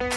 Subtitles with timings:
[0.00, 0.12] ברוכים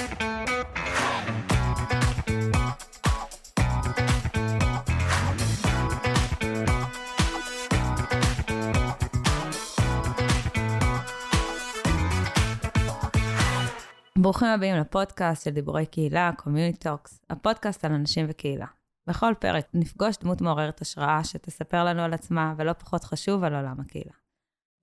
[14.47, 18.65] הבאים לפודקאסט של דיבורי קהילה, Community Talks, הפודקאסט על אנשים וקהילה.
[19.07, 23.79] בכל פרק נפגוש דמות מעוררת השראה שתספר לנו על עצמה, ולא פחות חשוב, על עולם
[23.79, 24.22] הקהילה.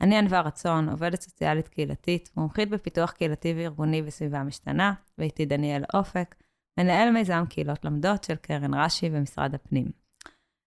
[0.01, 6.35] אני ענווה רצון, עובדת סוציאלית קהילתית, מומחית בפיתוח קהילתי וארגוני וסביבה משתנה, ואיתי דניאל אופק,
[6.79, 9.87] מנהל מיזם קהילות למדות של קרן רש"י במשרד הפנים.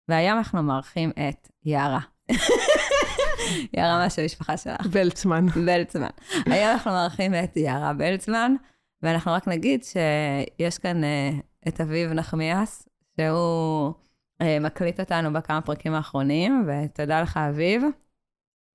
[0.08, 2.00] והיום אנחנו מארחים את יערה.
[3.74, 4.86] יערה, מה שהמשפחה שלך?
[4.86, 5.46] בלצמן.
[5.48, 6.10] בלצמן.
[6.46, 8.56] היום אנחנו מארחים את יערה בלצמן,
[9.02, 13.94] ואנחנו רק נגיד שיש כאן uh, את אביב נחמיאס, שהוא
[14.44, 17.84] uh, מקליט אותנו בכמה פרקים האחרונים, ותודה לך, אביב.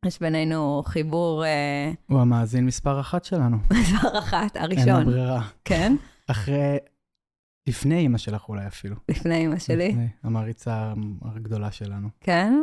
[0.07, 1.45] יש בינינו חיבור...
[1.45, 3.57] Uh, הוא המאזין מספר אחת שלנו.
[3.81, 4.89] מספר אחת, הראשון.
[4.89, 5.49] אין לו ברירה.
[5.65, 5.97] כן?
[6.27, 6.77] אחרי...
[7.69, 8.97] לפני אימא שלך אולי אפילו.
[9.09, 9.89] לפני אימא שלי.
[9.89, 12.09] לפני, המעריצה הגדולה שלנו.
[12.21, 12.63] כן,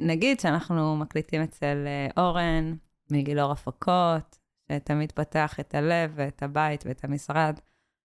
[0.00, 1.86] ונגיד שאנחנו מקליטים אצל
[2.16, 2.74] אורן
[3.10, 4.38] מגילאור הפקות,
[4.72, 7.60] שתמיד פתח את הלב ואת הבית ואת המשרד,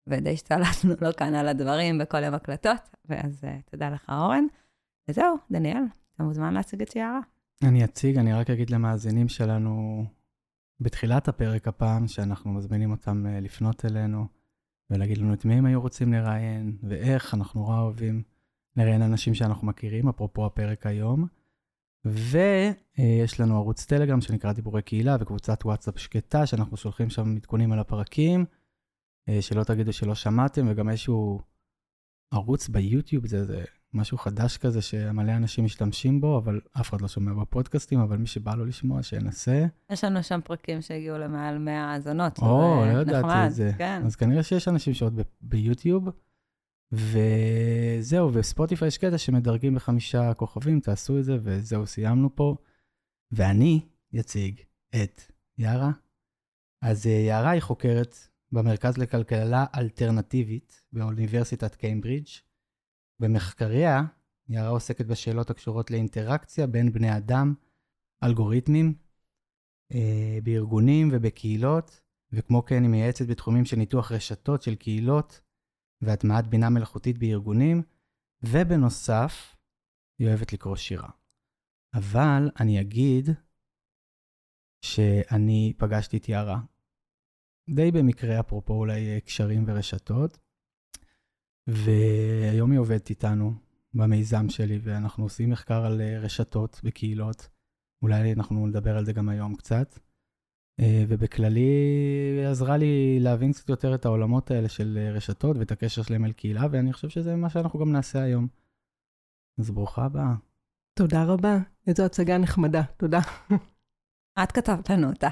[0.07, 4.45] ודי השתלטנו לו כאן על הדברים בכל יום הקלטות, ואז תודה לך, אורן.
[5.09, 5.83] וזהו, דניאל,
[6.15, 7.19] אתה מוזמן להציג את שיערה.
[7.63, 10.05] אני אציג, אני רק אגיד למאזינים שלנו
[10.79, 14.27] בתחילת הפרק הפעם, שאנחנו מזמינים אותם לפנות אלינו.
[14.89, 18.23] ולהגיד לנו את מי הם היו רוצים לראיין, ואיך אנחנו נורא אוהבים
[18.77, 21.27] לראיין אנשים שאנחנו מכירים, אפרופו הפרק היום.
[22.05, 27.79] ויש לנו ערוץ טלגרם שנקרא דיבורי קהילה, וקבוצת וואטסאפ שקטה, שאנחנו שולחים שם עדכונים על
[27.79, 28.45] הפרקים,
[29.29, 31.39] אה, שלא תגידו שלא שמעתם, וגם איזשהו
[32.31, 33.63] ערוץ ביוטיוב, זה, זה
[33.95, 38.27] משהו חדש כזה שמלא אנשים משתמשים בו, אבל אף אחד לא שומע בפודקאסטים, אבל מי
[38.27, 39.65] שבא לו לשמוע, שינסה.
[39.91, 42.39] יש לנו שם פרקים שהגיעו למעל 100 האזונות.
[42.39, 43.71] או, לא ידעתי את זה.
[43.77, 44.01] כן.
[44.05, 46.09] אז כנראה שיש אנשים שעוד ביוטיוב,
[46.91, 52.55] וזהו, וספוטיפיי יש קטע שמדרגים בחמישה כוכבים, תעשו את זה, וזהו, סיימנו פה.
[53.31, 53.81] ואני
[54.19, 54.61] אציג
[55.03, 55.21] את
[55.57, 55.91] יערה.
[56.81, 58.15] אז אה, יערה היא חוקרת
[58.51, 62.27] במרכז לכלכלה אלטרנטיבית באוניברסיטת קיימברידג'.
[63.19, 64.01] במחקריה,
[64.47, 67.53] יערה עוסקת בשאלות הקשורות לאינטראקציה בין בני אדם,
[68.23, 68.93] אלגוריתמים,
[69.93, 75.41] אה, בארגונים ובקהילות, וכמו כן היא מייעצת בתחומים של ניתוח רשתות של קהילות
[76.01, 77.81] והטמעת בינה מלאכותית בארגונים,
[78.43, 79.55] ובנוסף,
[80.19, 81.09] היא אוהבת לקרוא שירה.
[81.93, 83.29] אבל אני אגיד
[84.81, 86.59] שאני פגשתי את יערה,
[87.69, 90.37] די במקרה, אפרופו אולי קשרים ורשתות,
[91.67, 93.53] והיום היא עובדת איתנו
[93.93, 97.49] במיזם שלי, ואנחנו עושים מחקר על אה, רשתות וקהילות.
[98.01, 99.99] אולי אנחנו נדבר על זה גם היום קצת.
[100.79, 101.59] אה, ובכללי
[102.39, 106.25] היא עזרה לי להבין קצת יותר את העולמות האלה של אה, רשתות ואת הקשר שלהם
[106.25, 108.47] אל קהילה, ואני חושב שזה מה שאנחנו גם נעשה היום.
[109.59, 110.35] אז ברוכה הבאה.
[110.93, 111.57] תודה רבה.
[111.87, 113.19] איזו הצגה נחמדה, תודה.
[114.43, 115.29] את כתבת לנו אותה.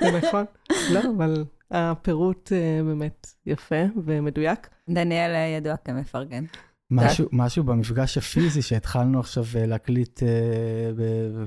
[0.00, 0.44] זה נכון.
[0.92, 4.68] לא, אבל הפירוט uh, באמת יפה ומדויק.
[4.90, 6.44] דניאל אה, ידוע כמפרגן.
[6.90, 10.22] משהו, משהו במפגש הפיזי שהתחלנו עכשיו אה, להקליט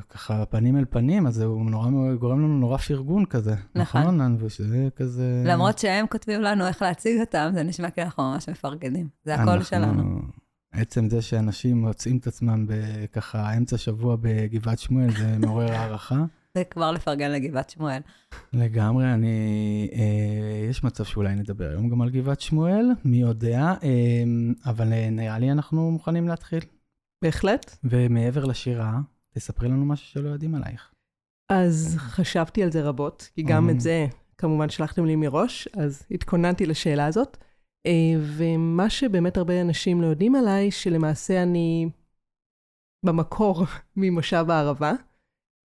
[0.10, 3.56] ככה פנים אל פנים, אז הוא נורא גורם לנו נורא פרגון כזה.
[3.76, 4.02] נכון.
[4.02, 5.44] נכון, ושזה כזה...
[5.46, 9.08] למרות שהם כותבים לנו איך להציג אותם, זה נשמע כאילו אנחנו ממש מפרגנים.
[9.26, 9.66] זה הקול אנחנו...
[9.66, 10.22] שלנו.
[10.72, 12.66] עצם זה שאנשים מוצאים את עצמם
[13.14, 16.26] ככה אמצע שבוע בגבעת שמואל, זה מעורר הערכה.
[16.56, 18.02] זה כבר לפרגן לגבעת שמואל.
[18.54, 19.90] לגמרי, אני...
[19.94, 24.24] אה, יש מצב שאולי נדבר היום גם על גבעת שמואל, מי יודע, אה,
[24.66, 26.60] אבל אה, נראה לי אנחנו מוכנים להתחיל.
[27.24, 27.78] בהחלט.
[27.84, 29.00] ומעבר לשירה,
[29.34, 30.92] תספרי לנו משהו שלא יודעים עלייך.
[31.50, 36.66] אז חשבתי על זה רבות, כי גם את זה כמובן שלחתם לי מראש, אז התכוננתי
[36.66, 37.38] לשאלה הזאת.
[37.86, 41.90] אה, ומה שבאמת הרבה אנשים לא יודעים עליי, שלמעשה אני
[43.06, 43.64] במקור
[43.98, 44.94] ממושב הערבה.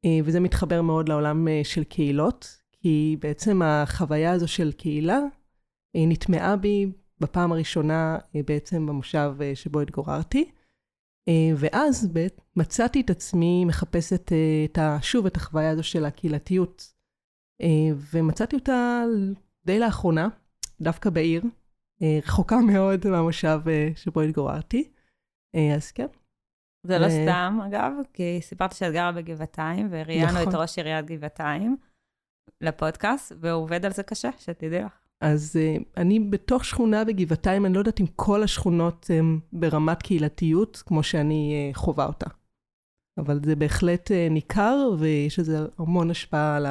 [0.05, 5.19] אה, וזה מתחבר מאוד לעולם אה, של קהילות, כי בעצם החוויה הזו של קהילה
[5.97, 6.87] אה, נטמעה בי
[7.20, 10.50] בפעם הראשונה בעצם במושב שבו התגוררתי.
[11.56, 12.08] ואז
[12.56, 14.32] מצאתי את עצמי מחפשת
[14.64, 16.93] את ה, שוב את החוויה הזו של הקהילתיות.
[18.12, 19.03] ומצאתי אותה
[19.67, 20.29] די לאחרונה,
[20.81, 21.43] דווקא בעיר,
[22.03, 23.61] רחוקה מאוד מהמושב
[23.96, 24.91] שבו התגוררתי.
[25.76, 26.06] אז כן,
[26.82, 30.49] זה לא סתם, אגב, כי סיפרת שאת גרה בגבעתיים, וראיינו נכון.
[30.49, 31.77] את ראש עיריית גבעתיים
[32.61, 34.93] לפודקאסט, והוא עובד על זה קשה, שתדעי לך.
[35.21, 40.82] אז uh, אני בתוך שכונה בגבעתיים, אני לא יודעת אם כל השכונות הן ברמת קהילתיות,
[40.87, 42.27] כמו שאני uh, חווה אותה.
[43.19, 46.67] אבל זה בהחלט uh, ניכר, ויש לזה המון השפעה על,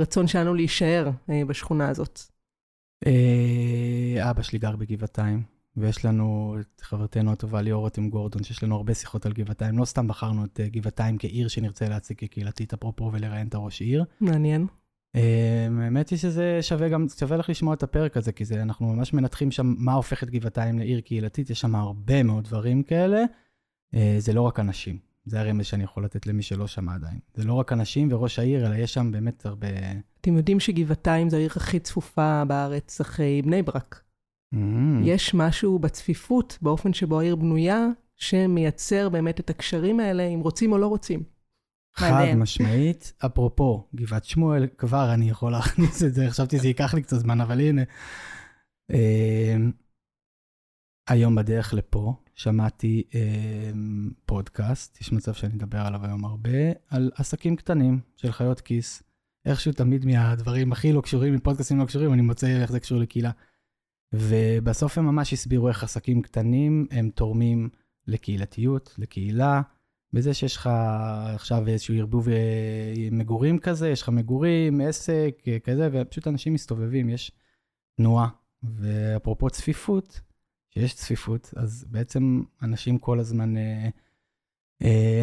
[0.00, 2.20] הרצון שלנו להישאר אה, בשכונה הזאת.
[3.06, 5.42] אה, אבא שלי גר בגבעתיים,
[5.80, 9.78] ויש לנו את חברתנו הטובה ליאור רותם גורדון, שיש לנו הרבה שיחות על גבעתיים.
[9.78, 14.04] לא סתם בחרנו את אה, גבעתיים כעיר שנרצה להציג כקהילתית, אפרופו ולראיין את הראש עיר.
[14.20, 14.66] מעניין.
[15.16, 18.92] אה, האמת היא שזה שווה גם, שווה לך לשמוע את הפרק הזה, כי זה, אנחנו
[18.94, 23.24] ממש מנתחים שם מה הופך את גבעתיים לעיר קהילתית, יש שם הרבה מאוד דברים כאלה.
[23.94, 27.18] אה, זה לא רק אנשים, זה הרמז שאני יכול לתת למי שלא שמע עדיין.
[27.34, 29.68] זה לא רק אנשים וראש העיר, אלא יש שם באמת הרבה...
[30.20, 34.02] אתם יודעים שגבעתיים זו העיר הכי צפופה בארץ אחרי בני ברק.
[34.54, 34.58] Mm,
[35.04, 37.86] יש משהו בצפיפות, באופן שבו העיר בנויה,
[38.16, 41.22] שמייצר באמת את הקשרים האלה, אם רוצים או לא רוצים.
[41.94, 42.24] חד.
[42.36, 43.12] משמעית.
[43.26, 47.40] אפרופו, גבעת שמואל, כבר אני יכול להכניס את זה, חשבתי שזה ייקח לי קצת זמן,
[47.40, 47.82] אבל הנה.
[48.90, 49.56] אה,
[51.08, 53.70] היום בדרך לפה שמעתי אה,
[54.26, 59.02] פודקאסט, יש מצב שאני אדבר עליו היום הרבה, על עסקים קטנים של חיות כיס.
[59.46, 63.30] איכשהו תמיד מהדברים הכי לא קשורים, מפודקאסטים לא קשורים, אני מוצא איך זה קשור לקהילה.
[64.12, 67.68] ובסוף הם ממש הסבירו איך עסקים קטנים הם תורמים
[68.06, 69.62] לקהילתיות, לקהילה,
[70.12, 70.70] בזה שיש לך
[71.34, 77.08] עכשיו איזשהו ערבוב אה, מגורים כזה, יש לך מגורים, עסק, אה, כזה, ופשוט אנשים מסתובבים,
[77.08, 77.32] יש
[77.96, 78.28] תנועה.
[78.62, 80.20] ואפרופו צפיפות,
[80.70, 83.88] שיש צפיפות, אז בעצם אנשים כל הזמן אה,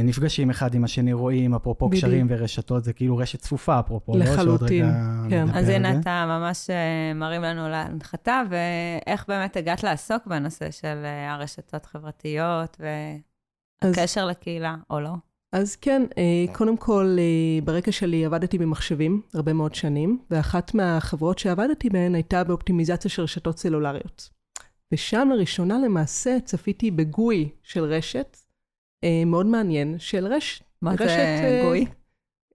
[0.04, 2.04] נפגשים אחד עם השני, רואים, אפרופו בדיוק.
[2.04, 4.26] קשרים ורשתות, זה כאילו רשת צפופה, אפרופו, לא?
[4.26, 5.44] שעוד לחלוטין, רגע כן.
[5.44, 6.00] נדבר אז הנה זה.
[6.00, 12.78] אתה ממש אה, מרים לנו להנחתה, ואיך באמת הגעת לעסוק בנושא של אה, הרשתות חברתיות
[13.82, 15.10] אז- והקשר לקהילה, או לא?
[15.52, 21.40] אז כן, אה, קודם כל, אה, ברקע שלי עבדתי במחשבים הרבה מאוד שנים, ואחת מהחברות
[21.40, 24.30] שעבדתי בהן הייתה באופטימיזציה של רשתות סלולריות.
[24.92, 28.47] ושם לראשונה למעשה צפיתי בגוי של רשת, אה,
[29.26, 30.64] מאוד מעניין, של רשת.
[30.82, 31.86] מה רשת, זה אה, גוי?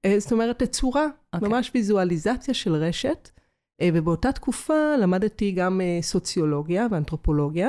[0.05, 1.49] אה, זאת אומרת, תצורה, אוקיי.
[1.49, 3.31] ממש ויזואליזציה של רשת.
[3.81, 7.69] אה, ובאותה תקופה למדתי גם אה, סוציולוגיה ואנתרופולוגיה,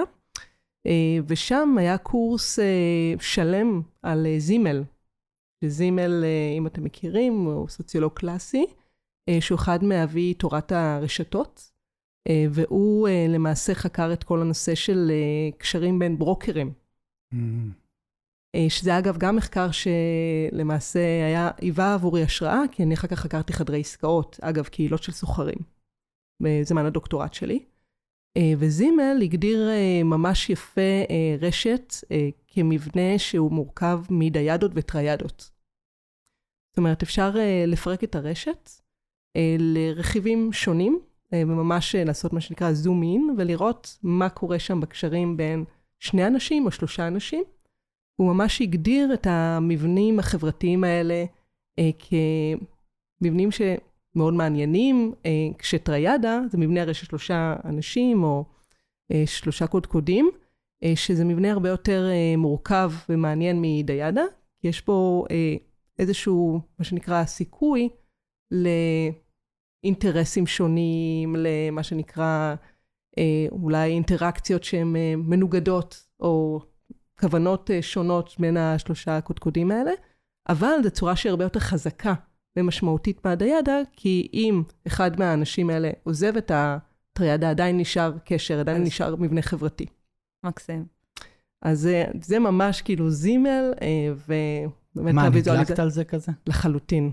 [0.87, 4.83] אה, ושם היה קורס אה, שלם על אה, זימל.
[5.63, 8.65] שזימל, אה, אם אתם מכירים, הוא סוציולוג קלאסי,
[9.29, 11.71] אה, שהוא אחד מאבי תורת הרשתות,
[12.29, 16.73] אה, והוא אה, למעשה חקר את כל הנושא של אה, קשרים בין ברוקרים.
[17.33, 17.82] Mm, אה,
[18.69, 23.79] שזה אגב גם מחקר שלמעשה היה, היווה עבורי השראה, כי אני אחר כך חקרתי חדרי
[23.79, 25.59] עסקאות, אגב, קהילות של סוחרים,
[26.39, 27.59] בזמן הדוקטורט שלי.
[28.37, 35.51] אה, וזימל הגדיר אה, ממש יפה אה, רשת אה, כמבנה שהוא מורכב מדיידות וטריידות.
[36.71, 38.69] זאת אומרת, אפשר אה, לפרק את הרשת
[39.35, 40.99] אה, לרכיבים שונים,
[41.33, 45.63] אה, וממש אה, לעשות מה שנקרא זום אין, ולראות מה קורה שם בקשרים בין
[45.99, 47.43] שני אנשים או שלושה אנשים.
[48.15, 51.25] הוא ממש הגדיר את המבנים החברתיים האלה
[51.79, 58.45] אה, כמבנים שמאוד מעניינים, אה, כשטריידה זה מבנה הרי של שלושה אנשים או
[59.11, 60.31] אה, שלושה קודקודים,
[60.83, 64.23] אה, שזה מבנה הרבה יותר אה, מורכב ומעניין מדיידה,
[64.61, 65.55] כי יש פה אה,
[65.99, 67.89] איזשהו, מה שנקרא, סיכוי
[69.83, 72.55] לאינטרסים שונים, למה שנקרא
[73.17, 76.61] אה, אולי אינטראקציות שהן אה, מנוגדות, או
[77.23, 79.91] כוונות אה, שונות בין השלושה הקודקודים האלה,
[80.49, 82.13] אבל זו צורה שהיא הרבה יותר חזקה
[82.59, 88.87] ומשמעותית מהדיידה, כי אם אחד מהאנשים האלה עוזב את הטריאדה, עדיין נשאר קשר, עדיין אז-
[88.87, 89.85] נשאר מבנה חברתי.
[90.45, 90.85] מקסים.
[91.61, 93.87] אז זה, זה ממש כאילו זימל, אה,
[94.95, 96.31] ובאמת מה, נדלקת על זה כזה?
[96.47, 97.11] לחלוטין.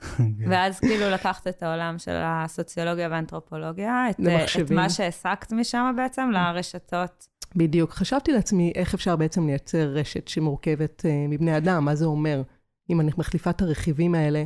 [0.50, 4.70] ואז כאילו לקחת את העולם של הסוציולוגיה והאנתרופולוגיה, את, אה, את.
[4.70, 7.37] מה שהסקת משם בעצם לרשתות.
[7.56, 7.90] בדיוק.
[7.90, 12.42] חשבתי לעצמי איך אפשר בעצם לייצר רשת שמורכבת אה, מבני אדם, מה זה אומר
[12.90, 14.44] אם אני מחליפה את הרכיבים האלה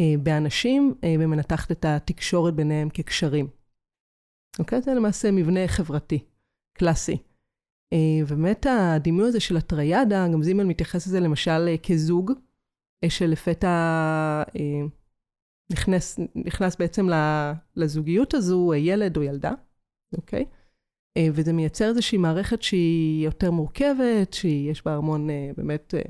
[0.00, 3.48] אה, באנשים אה, ומנתחת את התקשורת ביניהם כקשרים.
[4.58, 4.82] אוקיי?
[4.82, 6.18] זה למעשה מבנה חברתי,
[6.72, 7.18] קלאסי.
[7.92, 12.32] אה, ובאמת הדימוי הזה של הטריאדה, גם זימל מתייחס לזה למשל אה, כזוג,
[13.04, 13.68] אה, שלפתע
[14.56, 14.86] אה,
[15.70, 17.06] נכנס, נכנס בעצם
[17.76, 19.52] לזוגיות הזו אה, ילד או ילדה,
[20.16, 20.44] אוקיי?
[20.44, 20.65] אה,
[21.32, 26.02] וזה מייצר איזושהי מערכת שהיא יותר מורכבת, שיש בה המון אה, באמת אה,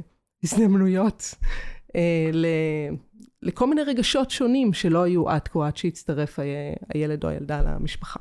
[0.44, 1.34] הזדמנויות
[1.96, 2.30] אה,
[3.42, 6.38] לכל מיני רגשות שונים שלא היו עד כה, עד שהצטרף
[6.88, 8.20] הילד או הילדה למשפחה.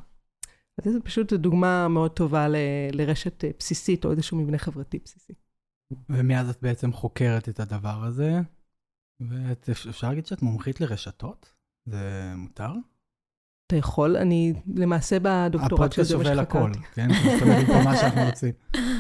[0.77, 2.56] אז זו פשוט דוגמה מאוד טובה ל-
[2.92, 5.34] לרשת אה, בסיסית או איזשהו מבנה חברתי בסיסי.
[6.10, 8.39] ומאז את בעצם חוקרת את הדבר הזה,
[9.20, 11.54] ואפשר להגיד שאת מומחית לרשתות?
[11.86, 12.72] זה מותר?
[13.67, 16.93] אתה יכול, אני למעשה בדוקטורט הפודקאסט שזה מה שווה לכל, שחקרתי.
[16.93, 17.07] כן?
[17.12, 18.51] אנחנו להגיד פה מה שאנחנו רוצים,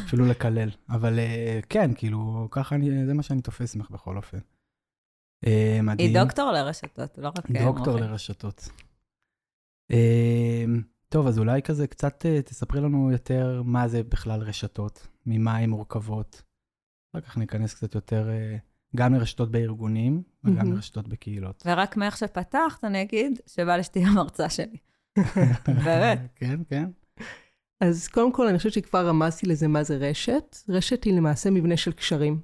[0.05, 0.69] אפילו לקלל.
[0.89, 4.37] אבל אה, כן, כאילו, ככה אני, זה מה שאני תופס ממך בכל אופן.
[5.45, 6.09] אה, מדהים.
[6.09, 7.51] היא דוקטור לרשתות, לא רק...
[7.51, 8.09] דוקטור מומחית.
[8.09, 8.69] לרשתות.
[9.91, 10.65] אה,
[11.09, 16.41] טוב, אז אולי כזה קצת תספרי לנו יותר מה זה בכלל רשתות, ממה הן מורכבות.
[17.15, 18.29] אחר כך ניכנס קצת יותר
[18.95, 20.73] גם לרשתות בארגונים וגם מהמם.
[20.73, 21.63] לרשתות בקהילות.
[21.65, 24.77] ורק מאיך שפתחת, אני אגיד שבא לי שתהיה המרצה שלי.
[25.85, 26.19] באמת.
[26.35, 26.89] כן, כן.
[27.81, 30.57] אז קודם כל, אני חושבת שכבר רמזתי לזה מה זה רשת.
[30.69, 32.39] רשת היא למעשה מבנה של קשרים.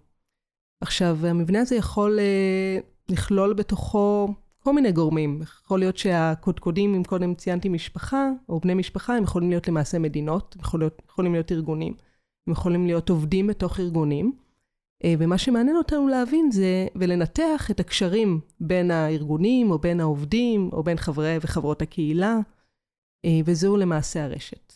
[0.82, 2.78] עכשיו, המבנה הזה יכול אה,
[3.10, 5.42] לכלול בתוכו כל מיני גורמים.
[5.42, 10.56] יכול להיות שהקודקודים, אם קודם ציינתי משפחה, או בני משפחה, הם יכולים להיות למעשה מדינות,
[10.56, 11.94] הם יכול להיות, יכולים להיות ארגונים.
[12.48, 14.34] הם יכולים להיות עובדים בתוך ארגונים.
[15.04, 20.84] אה, ומה שמעניין אותנו להבין זה, ולנתח את הקשרים בין הארגונים, או בין העובדים, או
[20.84, 22.38] בין חברי וחברות הקהילה,
[23.26, 24.74] אה, וזהו למעשה הרשת.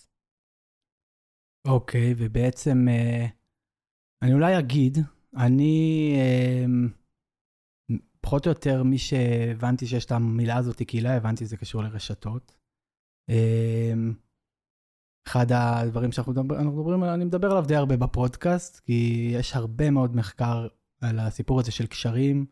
[1.67, 3.25] אוקיי, ובעצם אה,
[4.23, 4.97] אני אולי אגיד,
[5.37, 6.15] אני
[8.21, 12.55] פחות או יותר מי שהבנתי שיש את המילה הזאת קהילה, הבנתי שזה קשור לרשתות.
[15.27, 20.15] אחד הדברים שאנחנו מדבר, מדברים, אני מדבר עליו די הרבה בפודקאסט, כי יש הרבה מאוד
[20.15, 20.67] מחקר
[21.01, 22.45] על הסיפור הזה של קשרים.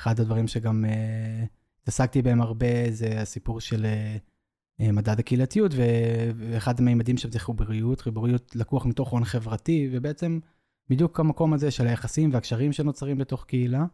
[0.00, 1.44] אחד הדברים שגם אה,
[1.82, 4.16] התעסקתי בהם הרבה זה הסיפור של אה,
[4.80, 5.72] אה, מדד הקהילתיות,
[6.36, 10.38] ואחד המימדים שם זה חיבוריות, חיבוריות לקוח מתוך הון חברתי, ובעצם
[10.88, 13.84] בדיוק המקום הזה של היחסים והקשרים שנוצרים בתוך קהילה.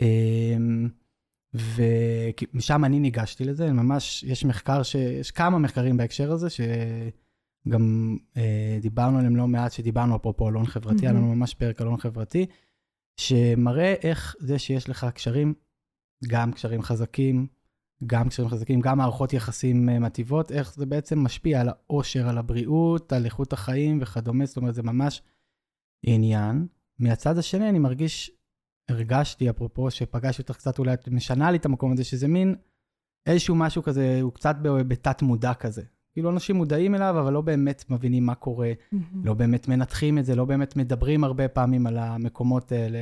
[0.00, 0.56] אה,
[1.54, 4.94] ומשם אני ניגשתי לזה, ממש יש מחקר, ש...
[4.94, 6.50] יש כמה מחקרים בהקשר הזה,
[7.68, 11.80] שגם אה, דיברנו עליהם לא מעט, שדיברנו אפרופו על הון חברתי, היה לנו ממש פרק
[11.80, 12.46] על הון חברתי,
[13.20, 15.54] שמראה איך זה שיש לך קשרים,
[16.28, 17.46] גם קשרים חזקים,
[18.06, 22.38] גם קשרים חזקים, גם מערכות יחסים אה, מטיבות, איך זה בעצם משפיע על האושר, על
[22.38, 25.22] הבריאות, על איכות החיים וכדומה, זאת אומרת, זה ממש
[26.02, 26.66] עניין.
[26.98, 28.30] מהצד השני, אני מרגיש,
[28.88, 32.54] הרגשתי, אפרופו, שפגשתי אותך קצת, אולי את משנה לי את המקום הזה, שזה מין
[33.26, 35.82] איזשהו משהו כזה, הוא קצת בתת מודע כזה.
[36.14, 38.72] כאילו, אנשים מודעים אליו, אבל לא באמת מבינים מה קורה,
[39.24, 42.98] לא באמת מנתחים את זה, לא באמת מדברים הרבה פעמים על המקומות האלה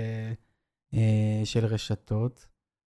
[0.95, 2.47] אה, של רשתות.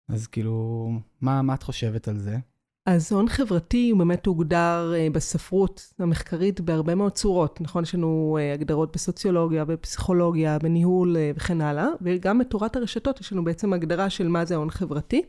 [0.09, 0.89] אז כאילו,
[1.21, 2.37] מה, מה את חושבת על זה?
[2.85, 7.61] אז הון חברתי הוא באמת הוגדר אה, בספרות המחקרית בהרבה מאוד צורות.
[7.61, 13.33] נכון, יש לנו אה, הגדרות בסוציולוגיה, בפסיכולוגיה, בניהול אה, וכן הלאה, וגם בתורת הרשתות יש
[13.33, 15.21] לנו בעצם הגדרה של מה זה הון חברתי.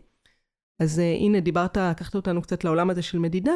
[0.79, 3.55] אז אה, הנה, דיברת, לקחת אותנו קצת לעולם הזה של מדידה.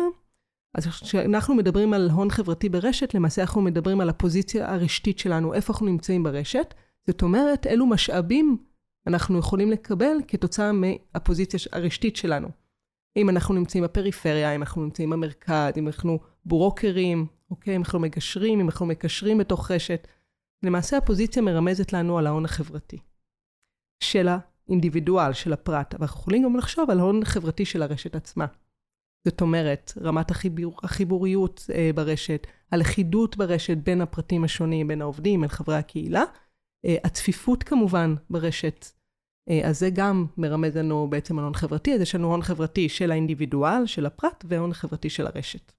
[0.75, 5.73] אז כשאנחנו מדברים על הון חברתי ברשת, למעשה אנחנו מדברים על הפוזיציה הרשתית שלנו, איפה
[5.73, 6.75] אנחנו נמצאים ברשת.
[7.07, 8.57] זאת אומרת, אילו משאבים
[9.07, 12.49] אנחנו יכולים לקבל כתוצאה מהפוזיציה הרשתית שלנו.
[13.17, 17.77] אם אנחנו נמצאים בפריפריה, אם אנחנו נמצאים במרכז, אם אנחנו ברוקרים, אוקיי?
[17.77, 20.09] אם אנחנו מגשרים, אם אנחנו מקשרים בתוך רשת.
[20.63, 22.99] למעשה הפוזיציה מרמזת לנו על ההון החברתי.
[24.01, 28.47] של האינדיבידואל, של הפרט, אבל אנחנו יכולים גם לחשוב על ההון חברתי של הרשת עצמה.
[29.27, 35.49] זאת אומרת, רמת החיבור, החיבוריות אה, ברשת, הלכידות ברשת בין הפרטים השונים, בין העובדים, בין
[35.49, 36.25] חברי הקהילה,
[36.87, 38.87] אה, הצפיפות כמובן ברשת,
[39.51, 42.89] אה, אז זה גם מרמז לנו בעצם על הון חברתי, אז יש לנו הון חברתי
[42.89, 45.73] של האינדיבידואל, של הפרט, והון חברתי של הרשת.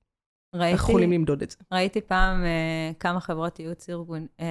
[0.56, 1.58] ראיתי, אנחנו יכולים למדוד את זה.
[1.72, 4.46] ראיתי פעם אה, כמה חברות ייעוץ ארגון, אה,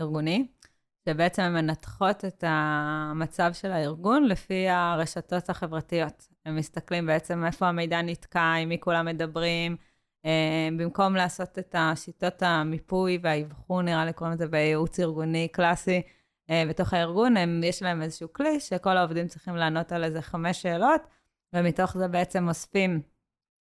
[0.00, 0.46] ארגוני,
[1.08, 6.28] שבעצם הן מנתחות את המצב של הארגון לפי הרשתות החברתיות.
[6.46, 9.76] הם מסתכלים בעצם איפה המידע נתקע, עם מי כולם מדברים,
[10.24, 16.02] אה, במקום לעשות את השיטות המיפוי והאבחון, נראה לי קוראים לזה בייעוץ ארגוני קלאסי,
[16.50, 20.62] אה, בתוך הארגון, הם, יש להם איזשהו כלי שכל העובדים צריכים לענות על איזה חמש
[20.62, 21.02] שאלות,
[21.52, 23.02] ומתוך זה בעצם אוספים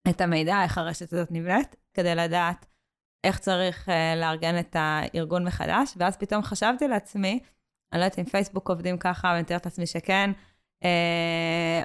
[0.09, 2.65] את המידע, איך הרשת הזאת נבנית, כדי לדעת
[3.27, 7.39] איך צריך uh, לארגן את הארגון מחדש, ואז פתאום חשבתי לעצמי,
[7.93, 10.31] אני לא יודעת אם פייסבוק עובדים ככה, ואני מתארת לעצמי שכן,
[10.83, 10.85] uh,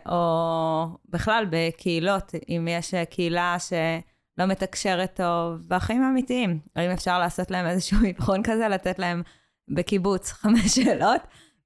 [0.09, 7.51] או בכלל בקהילות, אם יש uh, קהילה שלא מתקשרת טוב, והחיים האמיתיים, האם אפשר לעשות
[7.51, 9.23] להם איזשהו אבחון כזה, לתת להם
[9.69, 11.23] בקיבוץ חמש שאלות,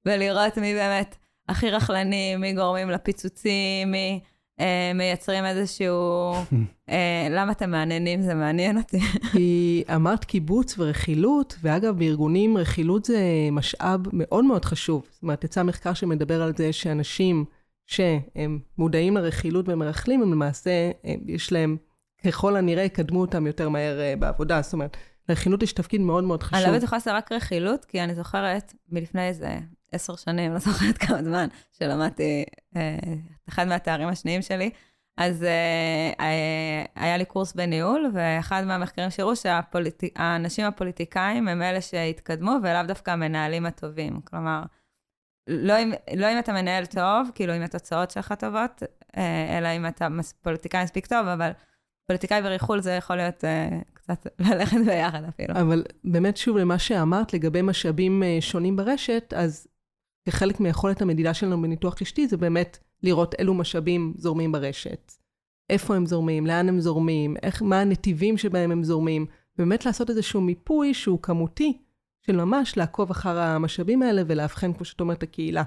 [0.06, 1.16] ולראות מי באמת
[1.48, 4.20] הכי רכלני, מי גורמים לפיצוצים, מי...
[4.60, 6.32] אה, מייצרים איזשהו...
[6.90, 8.22] אה, למה אתם מעניינים?
[8.22, 8.98] זה מעניין אותי.
[9.32, 13.18] כי אמרת קיבוץ ורכילות, ואגב, בארגונים רכילות זה
[13.52, 15.06] משאב מאוד מאוד חשוב.
[15.10, 17.44] זאת אומרת, יצא מחקר שמדבר על זה שאנשים
[17.86, 21.76] שהם מודעים לרכילות ומרכלים, הם למעשה, הם, יש להם,
[22.26, 24.62] ככל הנראה, יקדמו אותם יותר מהר אה, בעבודה.
[24.62, 24.96] זאת אומרת,
[25.28, 26.64] לרכילות יש תפקיד מאוד מאוד חשוב.
[26.64, 29.58] אני לא בטוחה שזה רק רכילות, כי אני זוכרת מלפני איזה
[29.92, 32.44] עשר שנים, לא זוכרת כמה זמן, שלמדתי
[32.76, 32.98] אה,
[33.48, 34.70] אחד מהתארים השניים שלי,
[35.16, 42.56] אז אה, אה, היה לי קורס בניהול, ואחד מהמחקרים שהראו שהאנשים הפוליטיקאים הם אלה שהתקדמו,
[42.62, 44.20] ולאו דווקא המנהלים הטובים.
[44.20, 44.62] כלומר,
[45.48, 48.82] לא אם, לא אם אתה מנהל טוב, כאילו אם התוצאות שלך טובות,
[49.16, 50.08] אה, אלא אם אתה
[50.42, 51.50] פוליטיקאי מספיק טוב, אבל
[52.06, 55.54] פוליטיקאי וריחול זה יכול להיות uh, קצת ללכת ביחד אפילו.
[55.54, 59.66] אבל באמת, שוב, למה שאמרת לגבי משאבים uh, שונים ברשת, אז
[60.26, 65.12] כחלק מיכולת המדידה שלנו בניתוח רשתי, זה באמת לראות אילו משאבים זורמים ברשת.
[65.70, 70.40] איפה הם זורמים, לאן הם זורמים, איך, מה הנתיבים שבהם הם זורמים, ובאמת לעשות איזשהו
[70.40, 71.78] מיפוי שהוא כמותי,
[72.26, 75.62] של ממש לעקוב אחר המשאבים האלה ולאבחן, כמו שאת אומרת, הקהילה.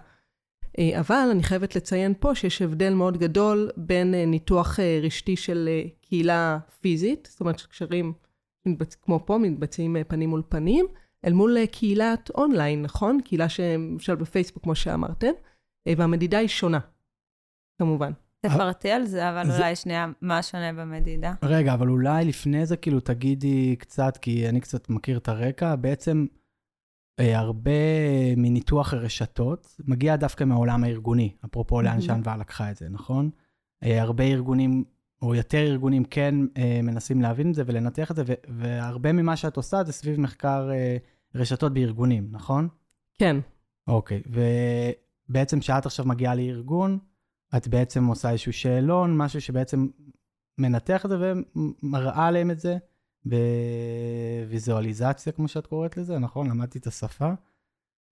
[0.80, 5.36] אה, אבל אני חייבת לציין פה שיש הבדל מאוד גדול בין אה, ניתוח אה, רשתי
[5.36, 5.70] של
[6.02, 8.14] קהילה פיזית, זאת אומרת שקשרים
[9.02, 10.86] כמו פה מתבצעים פנים מול פנים,
[11.26, 13.20] אל מול קהילת אונליין, נכון?
[13.26, 15.32] קהילה שלמשל בפייסבוק, כמו שאמרתם,
[15.98, 16.80] והמדידה היא שונה,
[17.82, 18.12] כמובן.
[18.46, 21.34] תפרטי על זה, אבל אולי שנייה, מה שונה במדידה?
[21.44, 26.26] רגע, אבל אולי לפני זה, כאילו, תגידי קצת, כי אני קצת מכיר את הרקע, בעצם
[27.20, 27.72] הרבה
[28.38, 33.30] מניתוח הרשתות מגיע דווקא מהעולם הארגוני, אפרופו לאן שענווה לקחה את זה, נכון?
[33.84, 34.84] אה, הרבה ארגונים,
[35.22, 39.58] או יותר ארגונים כן אה, מנסים להבין את זה ולנתח את זה, והרבה ממה שאת
[39.58, 40.70] עושה זה סביב מחקר
[41.36, 42.68] רשתות בארגונים, נכון?
[43.18, 43.38] כן.
[43.88, 44.22] אוקיי,
[45.30, 47.00] ובעצם כשאת עכשיו מגיעה לארגון,
[47.58, 49.88] את בעצם עושה איזשהו שאלון, משהו שבעצם
[50.58, 52.78] מנתח את זה ומראה להם את זה,
[53.26, 56.50] בוויזואליזציה, כמו שאת קוראת לזה, נכון?
[56.50, 57.32] למדתי את השפה.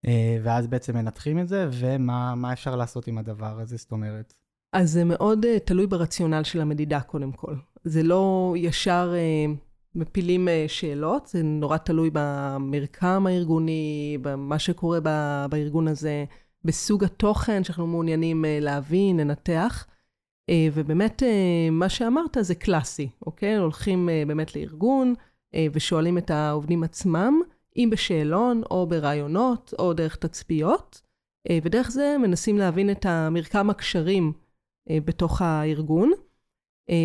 [0.06, 4.34] אה, ואז בעצם מנתחים את זה, ומה אפשר לעשות עם הדבר הזה, זאת אומרת?
[4.72, 7.54] אז זה מאוד uh, תלוי ברציונל של המדידה, קודם כל.
[7.84, 9.56] זה לא ישר uh,
[9.94, 16.24] מפילים uh, שאלות, זה נורא תלוי במרקם הארגוני, במה שקורה ב- בארגון הזה,
[16.64, 19.86] בסוג התוכן שאנחנו מעוניינים uh, להבין, לנתח.
[20.48, 23.56] אה, ובאמת, אה, מה שאמרת זה קלאסי, אוקיי?
[23.56, 25.14] הולכים אה, באמת לארגון
[25.72, 27.40] ושואלים את העובדים עצמם,
[27.76, 31.00] אם בשאלון או ברעיונות או דרך תצפיות,
[31.62, 34.32] ודרך זה מנסים להבין את המרקם הקשרים
[34.92, 36.12] בתוך הארגון.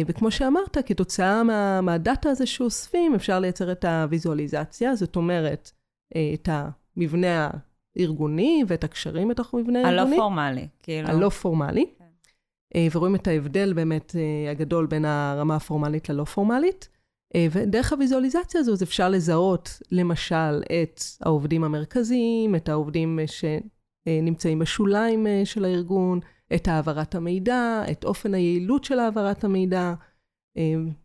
[0.08, 5.72] וכמו שאמרת, כתוצאה מה, מהדאטה הזה שאוספים, אפשר לייצר את הוויזואליזציה, זאת אומרת,
[6.34, 7.50] את המבנה
[7.96, 10.16] הארגוני ואת הקשרים בתוך המבנה הארגוני.
[10.16, 11.08] הלא פורמלי, כאילו.
[11.08, 11.86] הלא פורמלי.
[12.76, 16.90] אה, ורואים את ההבדל באמת אה, הגדול בין הרמה הפורמלית ללא פורמלית.
[17.36, 25.28] אה, ודרך הוויזואליזציה הזו אז אפשר לזהות למשל את העובדים המרכזיים, את העובדים שנמצאים בשוליים
[25.46, 26.20] של הארגון,
[26.56, 29.94] את העברת המידע, את אופן היעילות של העברת המידע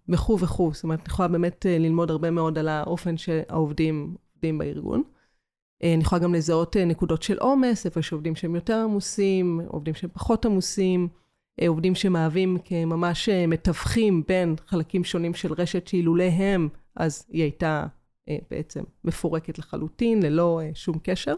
[0.09, 0.71] וכו' וכו'.
[0.75, 5.03] זאת אומרת, את יכולה באמת ללמוד הרבה מאוד על האופן שהעובדים עובדים בארגון.
[5.83, 10.11] אני יכולה גם לזהות נקודות של עומס, איפה יש עובדים שהם יותר עמוסים, עובדים שהם
[10.13, 11.09] פחות עמוסים.
[11.63, 17.43] אה, עובדים שמהווים כממש אה, מתווכים בין חלקים שונים של רשת שאילולא הם, אז היא
[17.43, 17.87] הייתה
[18.29, 21.35] אה, בעצם מפורקת לחלוטין, ללא שום קשר.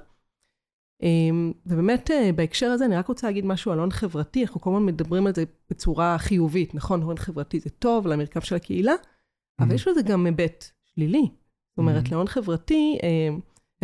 [1.02, 4.86] אמ, ובאמת, בהקשר הזה, אני רק רוצה להגיד משהו על הון חברתי, אנחנו כל הזמן
[4.86, 7.02] מדברים על זה בצורה חיובית, נכון?
[7.02, 9.64] הון חברתי זה טוב למרקם של הקהילה, mm-hmm.
[9.64, 11.22] אבל יש לזה גם היבט שלילי.
[11.22, 12.10] זאת אומרת, mm-hmm.
[12.10, 12.98] להון חברתי,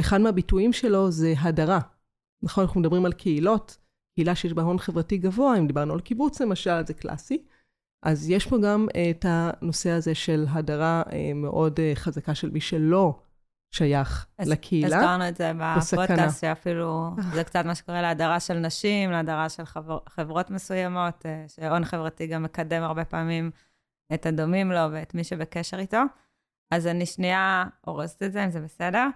[0.01, 1.81] אחד מהביטויים שלו זה הדרה.
[2.43, 3.77] נכון, אנחנו מדברים על קהילות,
[4.17, 7.43] קהילה שיש בה הון חברתי גבוה, אם דיברנו על קיבוץ למשל, זה קלאסי.
[8.03, 12.51] אז יש פה גם uh, את הנושא הזה של הדרה uh, מאוד uh, חזקה של
[12.51, 13.21] מי שלא
[13.75, 14.87] שייך אז, לקהילה.
[14.87, 19.99] הזכרנו את זה בפודקאסט, שאפילו זה קצת מה שקורה להדרה של נשים, להדרה של חבר,
[20.09, 23.51] חברות מסוימות, שהון חברתי גם מקדם הרבה פעמים
[24.15, 26.03] את הדומים לו ואת מי שבקשר איתו.
[26.71, 29.09] אז אני שנייה הורסת את זה, אם זה בסדר.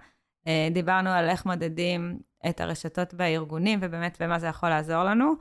[0.45, 5.33] Uh, דיברנו על איך מודדים את הרשתות והארגונים, ובאמת במה זה יכול לעזור לנו.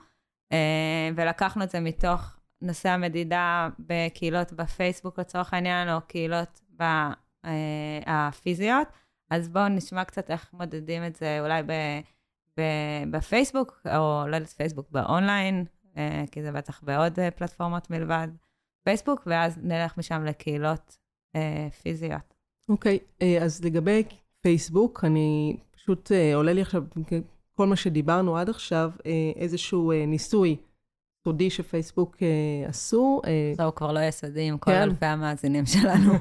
[0.53, 7.13] אה, ולקחנו את זה מתוך נושא המדידה בקהילות בפייסבוק לצורך העניין, או קהילות אה,
[8.07, 8.89] הפיזיות.
[9.31, 11.73] אז בואו נשמע קצת איך מודדים את זה אולי ב,
[12.59, 12.63] ב,
[13.11, 15.65] בפייסבוק, או לא יודעת פייסבוק, באונליין,
[15.97, 18.29] אה, כי זה בטח בעוד פלטפורמות מלבד
[18.85, 20.97] פייסבוק, ואז נלך משם לקהילות
[21.83, 22.35] פיזיות.
[22.69, 24.05] אוקיי, okay, אז לגבי
[24.43, 26.83] פייסבוק, אני פשוט uh, עולה לי עכשיו,
[27.57, 29.03] כל מה שדיברנו עד עכשיו, uh,
[29.37, 30.57] איזשהו uh, ניסוי
[31.25, 33.21] סודי שפייסבוק uh, עשו.
[33.57, 34.83] זה הוא כבר לא יסודי עם כל כן.
[34.83, 36.13] אלפי המאזינים שלנו.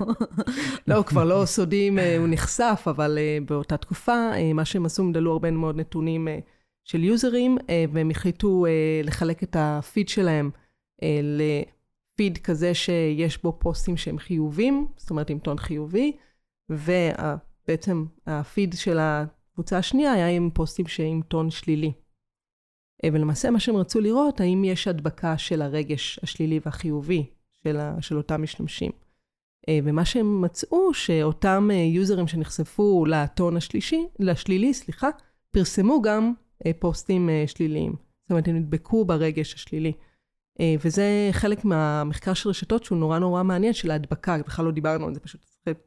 [0.87, 4.85] לא, הוא כבר לא סודי אם הוא נחשף, אבל uh, באותה תקופה, uh, מה שהם
[4.85, 6.31] עשו, הם דלו הרבה מאוד נתונים uh,
[6.85, 10.51] של יוזרים, uh, והם החליטו uh, לחלק את הפיד שלהם
[11.01, 16.11] uh, לפיד כזה שיש בו פוסטים שהם חיובים, זאת אומרת עם טון חיובי,
[17.63, 18.97] ובעצם הפיד של.
[19.59, 21.91] הקבוצה השנייה היה עם פוסטים שעם טון שלילי.
[23.05, 27.25] ולמעשה מה שהם רצו לראות, האם יש הדבקה של הרגש השלילי והחיובי
[27.63, 28.91] של, ה, של אותם משתמשים.
[29.69, 35.09] אה, ומה שהם מצאו, שאותם אה, יוזרים שנחשפו לטון השלישי, לשלילי, סליחה,
[35.51, 36.33] פרסמו גם
[36.65, 37.91] אה, פוסטים שליליים.
[37.91, 39.93] זאת אומרת, הם נדבקו ברגש השלילי.
[40.81, 45.13] וזה חלק מהמחקר של רשתות שהוא נורא נורא מעניין, של ההדבקה, בכלל לא דיברנו על
[45.13, 45.77] זה, פשוט צריך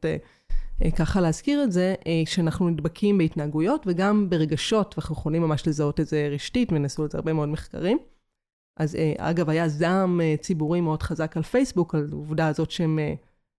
[0.95, 6.29] ככה להזכיר את זה, שאנחנו נדבקים בהתנהגויות וגם ברגשות, ואנחנו יכולים ממש לזהות את זה
[6.31, 7.97] רשתית, ונעשו על זה הרבה מאוד מחקרים.
[8.79, 12.99] אז אגב, היה זעם ציבורי מאוד חזק על פייסבוק, על העובדה הזאת שהם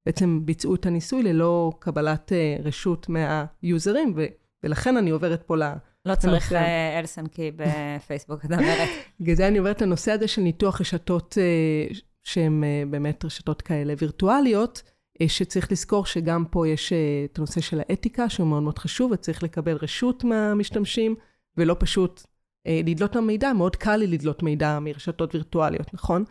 [0.06, 4.24] בעצם ביצעו את הניסוי ללא קבלת רשות מהיוזרים, ו...
[4.64, 5.62] ולכן אני עוברת פה ל...
[6.06, 6.52] לא צריך
[6.98, 8.88] אלסנקי בפייסבוק, את אומרת.
[9.20, 13.94] בגלל זה אני עוברת לנושא הזה של ניתוח רשתות אה, שהן אה, באמת רשתות כאלה
[13.98, 14.90] וירטואליות, אה,
[15.28, 16.92] שצריך לזכור שגם פה יש
[17.24, 21.14] את הנושא של האתיקה, שהוא מאוד מאוד חשוב, וצריך לקבל רשות מהמשתמשים,
[21.56, 22.22] ולא פשוט
[22.68, 26.24] לדלות המידע, מאוד קל לי לדלות מידע מרשתות וירטואליות, נכון?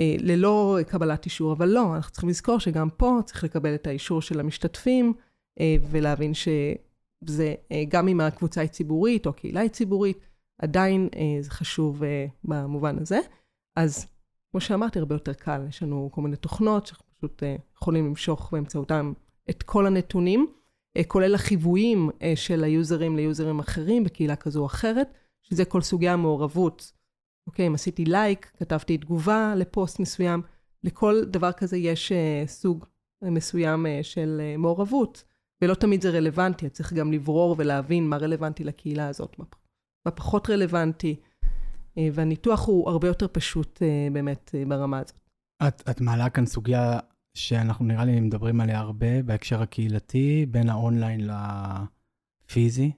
[0.00, 4.40] ללא קבלת אישור, אבל לא, אנחנו צריכים לזכור שגם פה צריך לקבל את האישור של
[4.40, 5.12] המשתתפים,
[5.90, 6.48] ולהבין ש...
[7.26, 10.18] זה אה, גם אם הקבוצה היא ציבורית או הקהילה היא ציבורית,
[10.58, 13.18] עדיין אה, זה חשוב אה, במובן הזה.
[13.76, 14.06] אז
[14.50, 17.42] כמו שאמרתי, הרבה יותר קל, יש לנו כל מיני תוכנות שאנחנו פשוט
[17.76, 19.12] יכולים למשוך באמצעותם
[19.50, 20.46] את כל הנתונים,
[21.06, 26.92] כולל החיוויים של היוזרים ליוזרים אחרים בקהילה כזו או אחרת, שזה כל סוגי המעורבות.
[27.46, 30.42] אוקיי, אם עשיתי לייק, כתבתי תגובה לפוסט מסוים,
[30.84, 32.12] לכל דבר כזה יש
[32.46, 32.84] סוג
[33.22, 35.24] מסוים של מעורבות.
[35.62, 39.36] ולא תמיד זה רלוונטי, צריך גם לברור ולהבין מה רלוונטי לקהילה הזאת,
[40.06, 41.16] מה פחות רלוונטי,
[41.98, 45.27] אה, והניתוח הוא הרבה יותר פשוט אה, באמת אה, ברמה הזאת.
[45.66, 46.98] את, את מעלה כאן סוגיה
[47.34, 51.28] שאנחנו נראה לי מדברים עליה הרבה בהקשר הקהילתי, בין האונליין
[52.44, 52.92] לפיזי.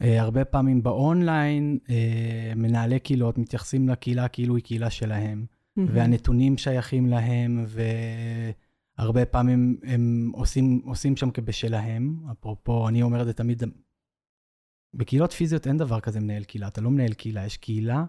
[0.00, 1.78] הרבה פעמים באונליין,
[2.56, 5.82] מנהלי קהילות מתייחסים לקהילה כאילו היא קהילה שלהם, mm-hmm.
[5.92, 7.82] והנתונים שייכים להם, ו...
[8.98, 12.18] הרבה פעמים הם עושים, עושים שם כבשלהם.
[12.32, 13.62] אפרופו, אני אומר את זה תמיד,
[14.94, 16.68] בקהילות פיזיות אין דבר כזה מנהל קהילה.
[16.68, 18.04] אתה לא מנהל קהילה, יש קהילה,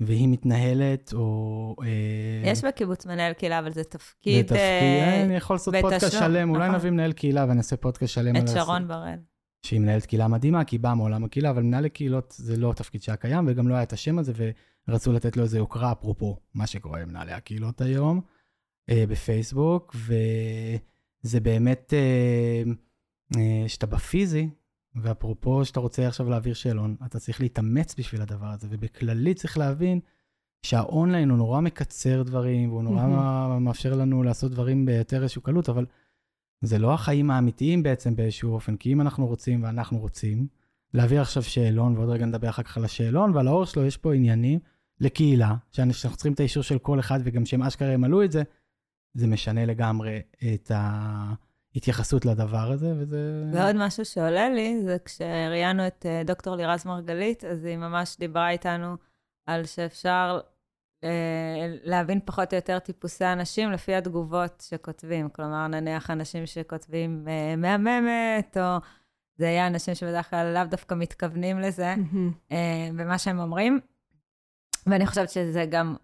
[0.00, 1.76] והיא מתנהלת, או...
[1.82, 4.36] אה, יש בקיבוץ מנהל קהילה, אבל זה תפקיד...
[4.36, 6.74] זה תפקיד, אה, אני יכול לעשות פודקאסט שלם, אולי נכון.
[6.74, 8.36] נביא מנהל קהילה ואני אעשה פודקאסט שלם.
[8.36, 9.18] את שרון בראל.
[9.66, 13.02] שהיא מנהלת קהילה מדהימה, כי היא באה מעולם הקהילה, אבל מנהל קהילות זה לא תפקיד
[13.02, 14.32] שהיה קיים, וגם לא היה את השם הזה,
[14.88, 18.20] ורצו לתת לו איזה יוקרה, אפרופו מה שקורה עם מנהלי הקהילות היום.
[18.90, 19.96] אה, בפייסבוק,
[21.24, 22.62] וזה באמת, אה,
[23.36, 24.48] אה, שאתה בפיזי,
[24.94, 30.00] ואפרופו שאתה רוצה עכשיו להעביר שאלון, אתה צריך להתאמץ בשביל הדבר הזה, ובכללי צריך להבין
[30.62, 33.58] שהאונליין הוא נורא מקצר דברים, והוא נורא mm-hmm.
[33.60, 35.86] מאפשר לנו לעשות דברים ביותר איזושהי קלות, אבל
[36.60, 40.46] זה לא החיים האמיתיים בעצם באיזשהו אופן, כי אם אנחנו רוצים ואנחנו רוצים,
[40.94, 44.14] להעביר עכשיו שאלון, ועוד רגע נדבר אחר כך על השאלון, ועל האור שלו יש פה
[44.14, 44.58] עניינים
[45.00, 48.42] לקהילה, שאנחנו צריכים את האישור של כל אחד, וגם שהם אשכרה ימלאו את זה,
[49.14, 50.20] זה משנה לגמרי
[50.54, 50.70] את
[51.74, 53.44] ההתייחסות לדבר הזה, וזה...
[53.52, 58.50] ועוד משהו שעולה לי, זה כשראיינו את אה, דוקטור לירז מרגלית, אז היא ממש דיברה
[58.50, 58.96] איתנו
[59.46, 60.40] על שאפשר
[61.04, 65.28] אה, להבין פחות או יותר טיפוסי אנשים לפי התגובות שכותבים.
[65.28, 68.76] כלומר, נניח אנשים שכותבים אה, מהממת, או
[69.36, 72.54] זה יהיה אנשים שבדרך כלל לאו דווקא מתכוונים לזה, mm-hmm.
[72.96, 73.80] במה שהם אומרים.
[74.86, 75.96] ואני חושבת שזה גם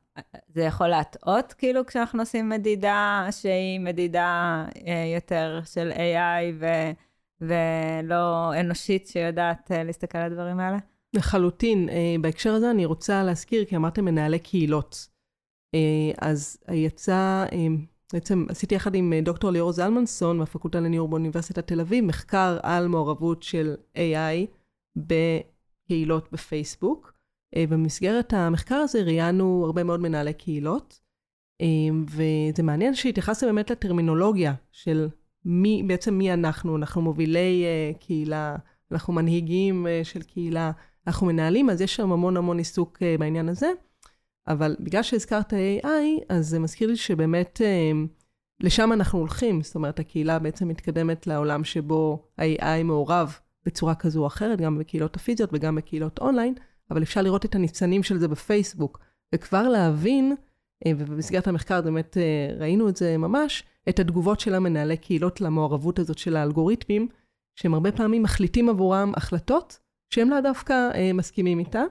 [0.49, 6.67] זה יכול להטעות, כאילו, כשאנחנו עושים מדידה שהיא מדידה אה, יותר של AI ו,
[7.41, 10.79] ולא אנושית שיודעת אה, להסתכל על הדברים האלה?
[11.15, 11.89] לחלוטין.
[11.89, 15.09] אה, בהקשר הזה אני רוצה להזכיר, כי אמרתם מנהלי קהילות.
[15.75, 17.67] אה, אז יצא, אה,
[18.13, 22.89] בעצם עשיתי יחד עם אה, דוקטור ליאור זלמנסון מהפקולטה לניהור באוניברסיטת תל אביב, מחקר על
[22.89, 24.47] מעורבות של AI
[24.97, 27.20] בקהילות בפייסבוק.
[27.57, 31.01] אה, במסגרת המחקר הזה ראיינו הרבה מאוד מנהלי קהילות,
[31.61, 31.67] אה,
[32.07, 35.09] וזה מעניין שהתייחסת באמת לטרמינולוגיה של
[35.45, 38.57] מי, בעצם מי אנחנו, אנחנו מובילי אה, קהילה,
[38.93, 40.71] אנחנו מנהיגים של קהילה,
[41.07, 43.71] אנחנו מנהלים, אז יש שם המון המון עיסוק בעניין הזה,
[44.49, 47.61] אבל בגלל שהזכרת AI, אז זה מזכיר לי שבאמת
[48.61, 54.27] לשם אנחנו הולכים, זאת אומרת, הקהילה בעצם מתקדמת לעולם שבו ה-AI מעורב בצורה כזו או
[54.27, 56.55] אחרת, גם בקהילות הפיזיות וגם בקהילות אונליין.
[56.90, 58.98] אבל אפשר לראות את הניצנים של זה בפייסבוק,
[59.35, 60.35] וכבר להבין,
[60.87, 65.98] אה, ובמסגרת המחקר באמת אה, ראינו את זה ממש, את התגובות של המנהלי קהילות למעורבות
[65.98, 67.09] הזאת של האלגוריתמים,
[67.57, 69.79] שהם הרבה פעמים מחליטים עבורם החלטות
[70.11, 71.87] שהם לאו דווקא אה, מסכימים איתן,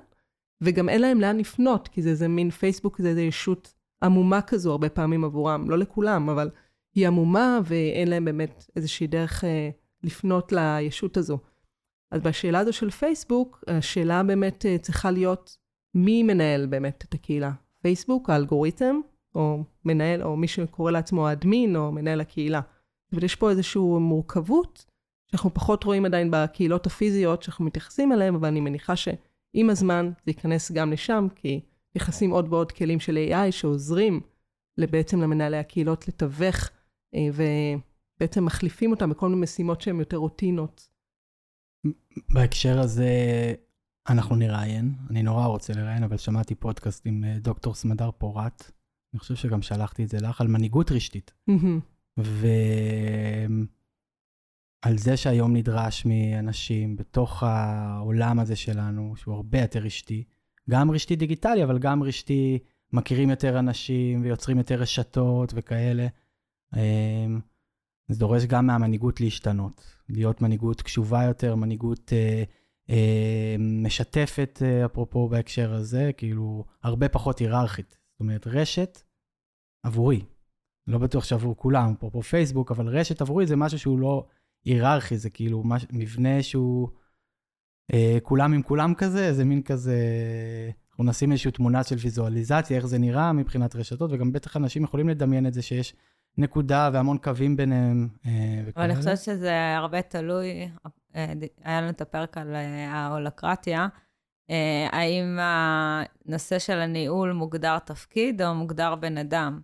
[0.62, 4.72] וגם אין להם לאן לפנות, כי זה איזה מין פייסבוק, זה איזה ישות עמומה כזו
[4.72, 6.50] הרבה פעמים עבורם, לא לכולם, אבל
[6.96, 9.70] היא עמומה ואין להם באמת איזושהי דרך אה,
[10.04, 11.38] לפנות לישות הזו.
[12.12, 15.58] אז בשאלה הזו של פייסבוק, השאלה באמת אה, צריכה להיות
[15.96, 17.52] מי מנהל באמת את הקהילה.
[17.82, 19.00] פייסבוק, האלגוריתם,
[19.36, 22.62] או מנהל, או מי שקורא לעצמו האדמין, או מנהל הקהילה.
[23.14, 24.86] אבל יש פה איזושהי מורכבות
[25.32, 28.94] שאנחנו פחות רואים עדיין בקהילות הפיזיות שאנחנו מתייחסים אליהן, אבל אני מניחה
[29.54, 31.62] עם הזמן זה ייכנס גם לשם, כי
[31.96, 34.22] נכנסים עוד ועוד כלים של AI שעוזרים
[34.78, 36.70] בעצם למנהלי הקהילות לתווך,
[37.16, 40.89] אה, ובעצם מחליפים אותם בכל מיני משימות שהן יותר רוטינות.
[42.34, 43.14] בהקשר הזה,
[44.10, 48.72] אנחנו נראיין, אני נורא רוצה לראיין, אבל שמעתי פודקאסט עם אה, דוקטור סמדר פורת,
[49.14, 51.34] אני חושב שגם שלחתי את זה לך, על מנהיגות רשתית.
[52.18, 53.68] ועל
[54.98, 60.24] זה שהיום נדרש מאנשים בתוך העולם הזה שלנו, שהוא הרבה יותר רשתי,
[60.70, 62.60] גם רשתי דיגיטלי, אבל גם רשתי,
[62.94, 66.08] מכירים יותר אנשים ויוצרים יותר רשתות וכאלה.
[66.76, 67.40] אמ,
[68.08, 72.44] זה דורש גם מהמנהיגות להשתנות, להיות מנהיגות קשובה יותר, מנהיגות אה,
[72.90, 77.98] אה, משתפת, אה, אפרופו בהקשר הזה, כאילו, הרבה פחות היררכית.
[78.12, 79.02] זאת אומרת, רשת
[79.84, 80.22] עבורי,
[80.88, 84.26] לא בטוח שעבור כולם, אפרופו פייסבוק, אבל רשת עבורי זה משהו שהוא לא
[84.66, 86.90] היררכי, זה כאילו מש, מבנה שהוא
[87.94, 89.98] אה, כולם עם כולם כזה, זה מין כזה,
[90.90, 95.10] אנחנו נשים איזושהי תמונה של ויזואליזציה, איך זה נראה מבחינת רשתות, וגם בטח אנשים יכולים
[95.10, 95.94] לדמיין את זה שיש
[96.40, 98.08] נקודה והמון קווים ביניהם.
[98.26, 100.70] אה, אבל אני חושבת שזה הרבה תלוי,
[101.16, 103.88] אה, היה לנו את הפרק על אה, ההולקרטיה,
[104.92, 109.62] האם הנושא של הניהול מוגדר תפקיד או מוגדר בן אדם?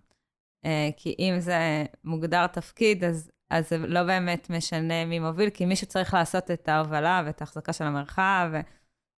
[0.96, 5.86] כי אם זה מוגדר תפקיד, אז, אז זה לא באמת משנה מי מוביל, כי מישהו
[5.86, 8.50] צריך לעשות את ההובלה ואת ההחזקה של המרחב,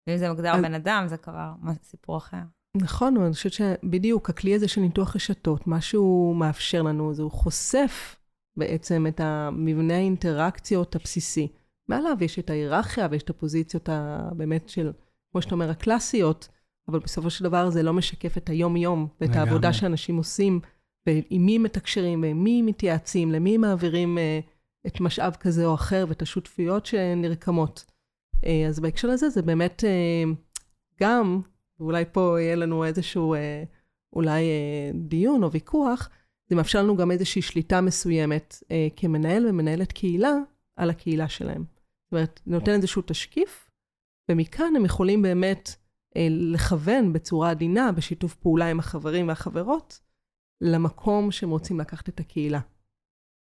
[0.07, 0.63] ואם זה מוגדר אז...
[0.63, 2.43] בן אדם, זה כבר סיפור אחר.
[2.81, 7.23] נכון, אבל אני חושבת שבדיוק הכלי הזה של ניתוח רשתות, מה שהוא מאפשר לנו זה
[7.23, 8.17] הוא חושף
[8.57, 11.49] בעצם את המבנה האינטראקציות הבסיסי.
[11.89, 14.93] מעליו יש את ההיררכיה ויש את הפוזיציות הבאמת של,
[15.33, 16.49] כמו שאתה אומר, הקלאסיות,
[16.89, 19.39] אבל בסופו של דבר זה לא משקף את היום-יום ואת לגמרי.
[19.39, 20.61] העבודה שאנשים עושים,
[21.07, 24.41] ועם מי מתקשרים ועם מי מתייעצים, למי מעבירים אה,
[24.87, 27.85] את משאב כזה או אחר ואת השותפויות שנרקמות.
[28.45, 30.33] אה, אז בהקשר לזה זה באמת אה,
[31.01, 31.41] גם
[31.81, 33.65] ואולי פה יהיה לנו איזשהו אה,
[34.13, 36.09] אולי אה, דיון או ויכוח,
[36.49, 40.33] זה מאפשר לנו גם איזושהי שליטה מסוימת אה, כמנהל ומנהלת קהילה
[40.77, 41.65] על הקהילה שלהם.
[42.05, 43.71] זאת אומרת, נותן איזשהו תשקיף,
[44.31, 45.75] ומכאן הם יכולים באמת
[46.17, 50.01] אה, לכוון בצורה עדינה, בשיתוף פעולה עם החברים והחברות,
[50.61, 52.61] למקום שהם רוצים לקחת את הקהילה.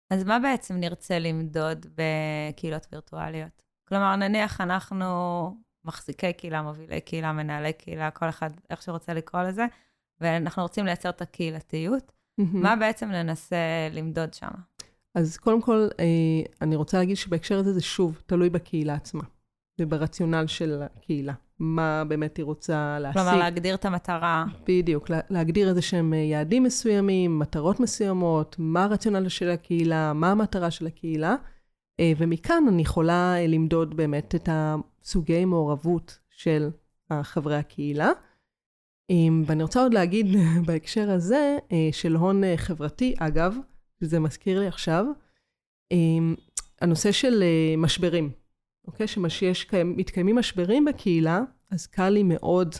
[0.09, 3.61] אז מה בעצם נרצה למדוד בקהילות וירטואליות?
[3.87, 5.05] כלומר, נניח אנחנו
[5.85, 9.65] מחזיקי קהילה, מובילי קהילה, מנהלי קהילה, כל אחד איך שרוצה לקרוא לזה,
[10.21, 12.11] ואנחנו רוצים לייצר את הקהילתיות.
[12.37, 13.57] מה בעצם ננסה
[13.91, 14.47] למדוד שם?
[15.15, 16.05] אז קודם כל, אה,
[16.61, 19.23] אני רוצה להגיד שבהקשר הזה זה שוב תלוי בקהילה עצמה
[19.79, 21.33] וברציונל של הקהילה.
[21.59, 23.21] מה באמת היא רוצה להשיג.
[23.21, 24.45] כלומר, להגדיר את המטרה.
[24.67, 30.71] בדיוק, להגדיר איזה שהם אה, יעדים מסוימים, מטרות מסוימות, מה הרציונל של הקהילה, מה המטרה
[30.71, 31.35] של הקהילה.
[31.99, 34.49] אה, ומכאן אני יכולה למדוד באמת את
[35.03, 36.69] סוגי מעורבות של
[37.23, 38.11] חברי הקהילה.
[39.45, 40.25] ואני רוצה עוד להגיד
[40.67, 43.57] בהקשר הזה, אה, של הון אה, חברתי, אגב,
[44.01, 45.05] זה מזכיר לי עכשיו,
[46.81, 48.31] הנושא של אה, משברים,
[48.87, 49.07] אוקיי?
[49.53, 52.75] שמתקיימים משברים בקהילה, אז קל לי מאוד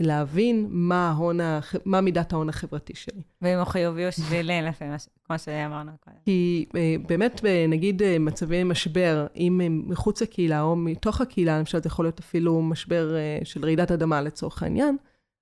[0.00, 1.38] להבין מה, ההון.
[1.84, 3.22] מה מידת ההון החברתי שלי.
[3.42, 5.08] ואם הוא חיובי או שלילי, לפי מה ש...
[5.24, 6.16] כמו שאמרנו קודם.
[6.24, 11.86] כי אה, באמת, נגיד אה, מצבי משבר, אם מחוץ לקהילה או מתוך הקהילה, למשל זה
[11.86, 14.96] יכול להיות אפילו משבר אה, של רעידת אדמה לצורך העניין,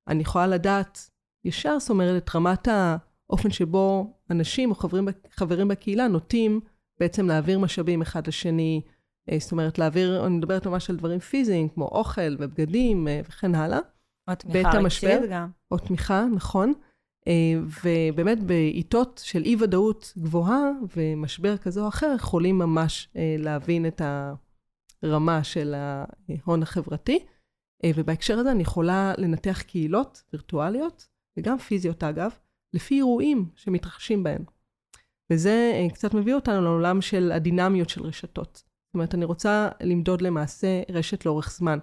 [0.09, 1.11] אני יכולה לדעת
[1.45, 6.61] ישר, זאת אומרת, את רמת האופן שבו אנשים או חברים, חברים בקהילה נוטים
[7.01, 8.81] בעצם להעביר משאבים אחד לשני,
[9.39, 13.79] זאת אומרת, להעביר, אני מדברת ממש על דברים פיזיים, כמו אוכל ובגדים וכן הלאה.
[14.29, 15.49] או תמיכה רגשית גם.
[15.71, 16.73] או תמיכה, נכון.
[17.29, 24.03] אה, ובאמת בעיתות של אי-ודאות גבוהה ומשבר כזה או אחר, יכולים ממש אה, להבין את
[25.03, 27.19] הרמה של ההון החברתי.
[27.85, 32.31] אה, ובהקשר הזה אני יכולה לנתח קהילות וירטואליות, וגם פיזיות אגב,
[32.73, 34.45] לפי אירועים שמתרחשים בהן.
[35.31, 38.63] וזה קצת מביא אותנו לעולם של הדינמיות של רשתות.
[38.87, 41.79] זאת אומרת, אני רוצה למדוד למעשה רשת לאורך זמן.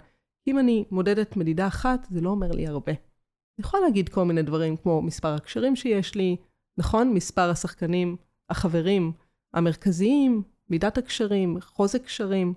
[0.46, 2.92] אם אני מודדת מדידה אחת, זה לא אומר לי הרבה.
[2.92, 6.36] אני יכולה להגיד כל מיני דברים כמו מספר הקשרים שיש לי,
[6.78, 7.14] נכון?
[7.14, 8.16] מספר השחקנים,
[8.50, 9.12] החברים
[9.54, 12.54] המרכזיים, מידת הקשרים, חוזק קשרים.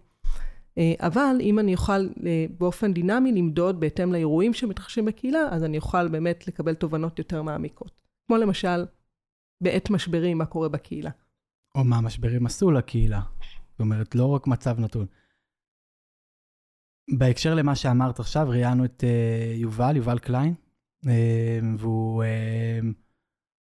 [0.77, 1.91] אה, אבל אם אני אוכל
[2.25, 7.41] אה, באופן דינמי למדוד בהתאם לאירועים שמתרחשים בקהילה, אז אני אוכל באמת לקבל תובנות יותר
[7.41, 7.91] מעמיקות.
[8.27, 8.85] כמו למשל,
[9.61, 11.11] בעת משברים, מה קורה בקהילה.
[11.75, 13.21] או מה המשברים עשו לקהילה.
[13.71, 15.05] זאת אומרת, לא רק מצב נתון.
[17.09, 20.53] בהקשר למה שאמרת עכשיו, ראיינו את uh, יובל, יובל קליין,
[21.05, 21.07] uh,
[21.77, 22.85] והוא uh,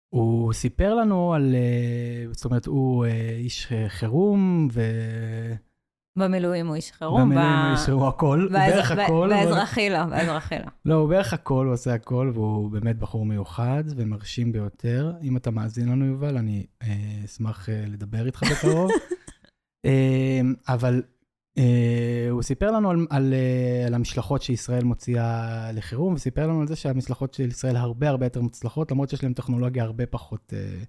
[0.09, 4.69] הוא סיפר לנו על, uh, זאת אומרת, הוא uh, איש חירום,
[6.17, 7.21] במילואים הוא איש חירום.
[7.21, 9.29] במילואים הוא איש הוא הכל, הוא בערך הכל.
[9.31, 10.65] באזרחי לא, באזרחי לא.
[10.85, 15.13] לא, הוא בערך הכל, הוא עושה הכל, והוא באמת בחור מיוחד ומרשים ביותר.
[15.23, 16.89] אם אתה מאזין לנו, יובל, אני אה,
[17.25, 18.91] אשמח אה, לדבר איתך בקרוב.
[19.87, 21.22] אה, אבל אה,
[22.31, 26.77] הוא סיפר לנו על, על, אה, על המשלחות שישראל מוציאה לחירום, וסיפר לנו על זה
[26.77, 30.83] שהמשלחות של ישראל הרבה הרבה יותר מוצלחות, למרות שיש להן טכנולוגיה הרבה פחות אה,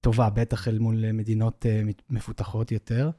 [0.00, 3.10] טובה, בטח אל מול מדינות מת- מפותחות יותר.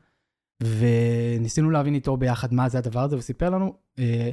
[0.64, 4.30] וניסינו להבין איתו ביחד מה זה הדבר הזה, וסיפר לנו אה,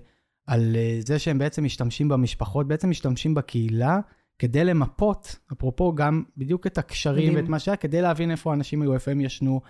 [0.46, 3.98] על אה, זה שהם בעצם משתמשים במשפחות, בעצם משתמשים בקהילה
[4.38, 7.44] כדי למפות, אפרופו גם בדיוק את הקשרים מדהים.
[7.44, 9.61] ואת מה שהיה, כדי להבין איפה האנשים היו, איפה הם ישנו,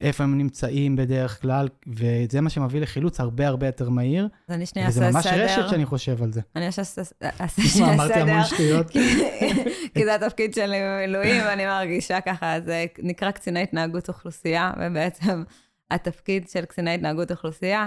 [0.00, 4.66] איפה הם נמצאים בדרך כלל, וזה מה שמביא לחילוץ הרבה הרבה יותר מהיר, אז אני
[4.66, 5.44] שנייה וזה אעשה ממש סדר.
[5.44, 6.40] רשת שאני חושב על זה.
[6.56, 6.98] אני אעשה ס-
[7.40, 8.56] אעשה מה, שנייה אמרתי המון סדר.
[8.56, 8.90] שטויות.
[9.94, 15.42] כי- זה התפקיד שלי במילואים, ואני מרגישה ככה, זה נקרא קציני התנהגות אוכלוסייה, ובעצם
[15.90, 17.86] התפקיד של קציני התנהגות אוכלוסייה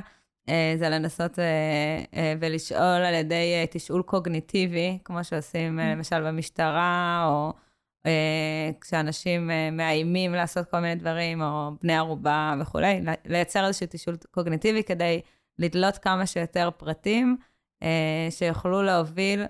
[0.49, 1.43] אה, זה לנסות אה,
[2.15, 7.53] אה, ולשאול על ידי תשאול קוגניטיבי, כמו שעושים למשל במשטרה, או
[8.81, 14.83] כשאנשים אה, מאיימים לעשות כל מיני דברים, או בני ערובה וכולי, לייצר איזשהו תשאול קוגניטיבי
[14.83, 15.21] כדי
[15.59, 17.37] לדלות כמה שיותר פרטים
[17.83, 19.45] אה, שיוכלו להוביל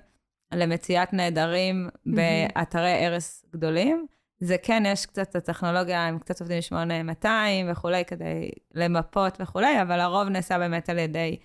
[0.53, 4.05] למציאת נעדרים באתרי הרס גדולים.
[4.39, 9.99] זה כן, יש קצת את הטכנולוגיה, הם קצת עובדים 8200 וכולי, כדי למפות וכולי, אבל
[9.99, 11.37] הרוב נעשה באמת על ידי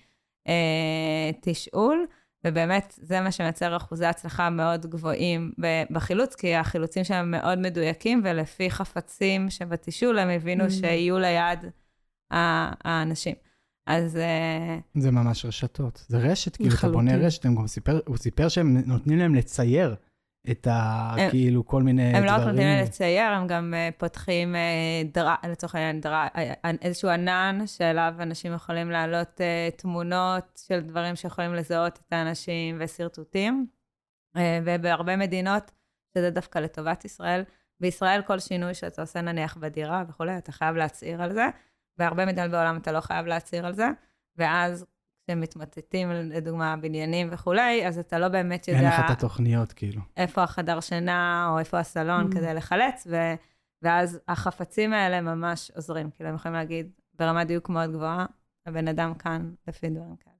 [0.48, 2.06] אה, תשאול,
[2.46, 5.52] ובאמת זה מה שמייצר אחוזי הצלחה מאוד גבוהים
[5.90, 10.70] בחילוץ, כי החילוצים שם מאוד מדויקים, ולפי חפצים שבתשאול הם הבינו Mm.
[10.70, 11.58] שיהיו ליד
[12.30, 13.34] האנשים.
[13.86, 16.04] אז אה, זה ממש רשתות.
[16.08, 17.16] זה רשת, כאילו, אתה בונה.
[17.16, 19.94] רשת, הם גם סיפר, הוא סיפר שהם נותנים להם לצייר
[20.50, 21.10] את ה...
[21.18, 22.24] הם- כאילו, כל מיני הם דברים.
[22.24, 24.60] לא רק נותנים להם לצייר, הם גם אה, פותחים, אה,
[25.14, 29.40] דר- לצורך העניין, דר- אה, איזשהו ענן שאליו אנשים יכולים להעלות
[29.76, 33.66] תמונות של דברים שיכולים לזהות את האנשים ושרטוטים.
[34.64, 35.70] ובהרבה מדינות,
[36.14, 37.44] שזה דווקא לטובת ישראל,
[37.80, 41.46] בישראל כל שינוי שאתה עושה נניח בדירה וכולי, אתה חייב להצהיר על זה.
[41.98, 43.88] בהרבה מדינות בעולם אתה לא חייב להצהיר על זה,
[44.36, 44.84] ואז
[45.28, 48.80] כשמתמוטטים, לדוגמה, בניינים וכולי, אז אתה לא באמת יודע...
[48.80, 50.00] אין לך את התוכניות, כאילו.
[50.16, 52.34] איפה החדר שינה, או איפה הסלון Mm.
[52.34, 53.16] כדי לחלץ, ו,
[53.82, 56.10] ואז החפצים האלה ממש עוזרים.
[56.10, 58.26] כאילו, הם יכולים להגיד, ברמת דיוק מאוד גבוהה,
[58.66, 60.34] הבן אדם כאן, לפי דברים כאלה.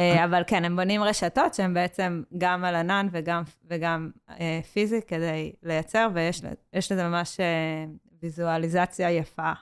[0.00, 5.00] אה, אבל כן, הם בונים רשתות שהן בעצם גם על ענן וגם, וגם אה, פיזי
[5.06, 7.84] כדי לייצר, ויש לזה ממש אה,
[8.22, 9.52] ויזואליזציה יפה.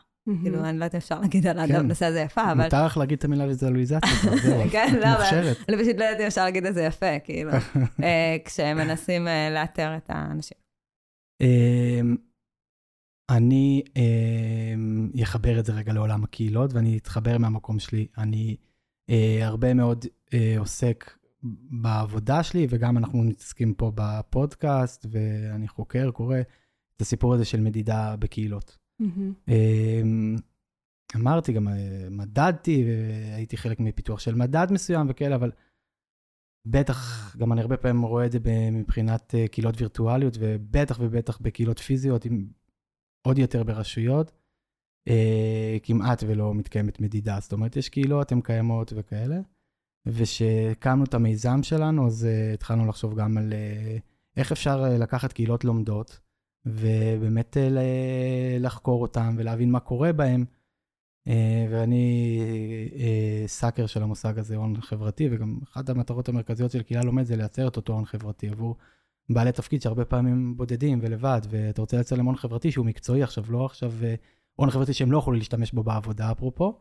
[0.42, 1.74] כאילו, אני לא יודעת אם אפשר להגיד על כן.
[1.74, 2.64] הנושא הזה יפה, אבל...
[2.64, 5.52] מותר לך להגיד את המילה ויזואליזציה, זהו, כן, לא, אבל-.
[5.68, 7.50] אני פשוט לא יודעת אם אפשר להגיד את זה יפה, כאילו,
[8.04, 10.58] אה, כשהם מנסים אה, לאתר את האנשים.
[11.40, 12.16] אמ,
[13.30, 18.06] אני אמ, אחבר את זה רגע לעולם הקהילות, ואני אתחבר מהמקום שלי.
[18.18, 18.56] אני
[19.10, 20.04] אה, הרבה מאוד
[20.58, 21.10] עוסק
[21.82, 26.36] בעבודה שלי, וגם אנחנו מתעסקים פה בפודקאסט, ואני חוקר, קורא
[26.96, 28.79] את הסיפור הזה של מדידה בקהילות.
[29.00, 29.32] מהמם.
[29.48, 30.36] אמ,
[31.16, 35.50] אמרתי, גם אה, מדדתי, והייתי חלק מפיתוח של מדד מסוים וכאלה, אבל
[36.66, 38.38] בטח, גם אני הרבה פעמים רואה את זה
[38.72, 42.48] מבחינת אה, קהילות וירטואליות, ובטח ובטח בקהילות פיזיות, עם
[43.26, 44.32] עוד יותר ברשויות,
[45.08, 47.38] אה, כמעט ולא מתקיימת מדידה.
[47.40, 49.40] זאת אומרת, יש קהילות, הן קיימות וכאלה.
[50.06, 53.52] וכשהקמנו את המיזם שלנו, אז התחלנו לחשוב גם על
[54.36, 56.20] איך אפשר לקחת קהילות לומדות,
[56.66, 57.78] ובאמת ל-
[58.60, 60.44] לחקור אותן ולהבין מה קורה בהן.
[61.28, 61.32] Uh,
[61.70, 62.30] ואני
[62.92, 67.36] uh, סאקר של המושג הזה, הון חברתי, וגם אחת המטרות המרכזיות של קהילה לומד זה
[67.36, 68.76] לייצר את אותו הון חברתי עבור
[69.30, 73.44] בעלי תפקיד שהרבה פעמים בודדים ולבד, ואתה רוצה לייצר להם הון חברתי שהוא מקצועי עכשיו,
[73.48, 73.92] לא עכשיו
[74.56, 76.80] הון חברתי שהם לא יכולים להשתמש בו בעבודה, אפרופו.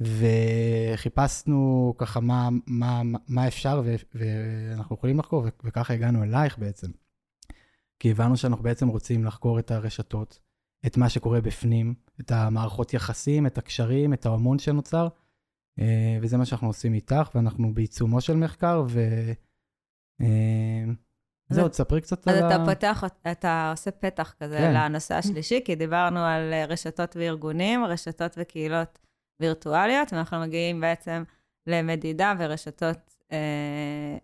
[0.00, 6.88] וחיפשנו ככה מה, מה, מה אפשר ו, ואנחנו יכולים לחקור, וככה הגענו אלייך בעצם.
[8.02, 10.38] כי הבנו שאנחנו בעצם רוצים לחקור את הרשתות,
[10.86, 15.08] את מה שקורה בפנים, את המערכות יחסים, את הקשרים, את ההמון שנוצר,
[15.78, 19.00] אה, וזה מה שאנחנו עושים איתך, ואנחנו בעיצומו של מחקר, ו...
[20.20, 20.84] אה,
[21.48, 22.66] זהו, תספרי קצת אז על אתה ה...
[22.66, 24.74] פותח, אתה עושה פתח כזה כן.
[24.74, 28.98] לנושא השלישי, כי דיברנו על אה, רשתות וארגונים, רשתות וקהילות
[29.40, 31.22] וירטואליות, ואנחנו מגיעים בעצם
[31.66, 33.38] למדידה ורשתות אה,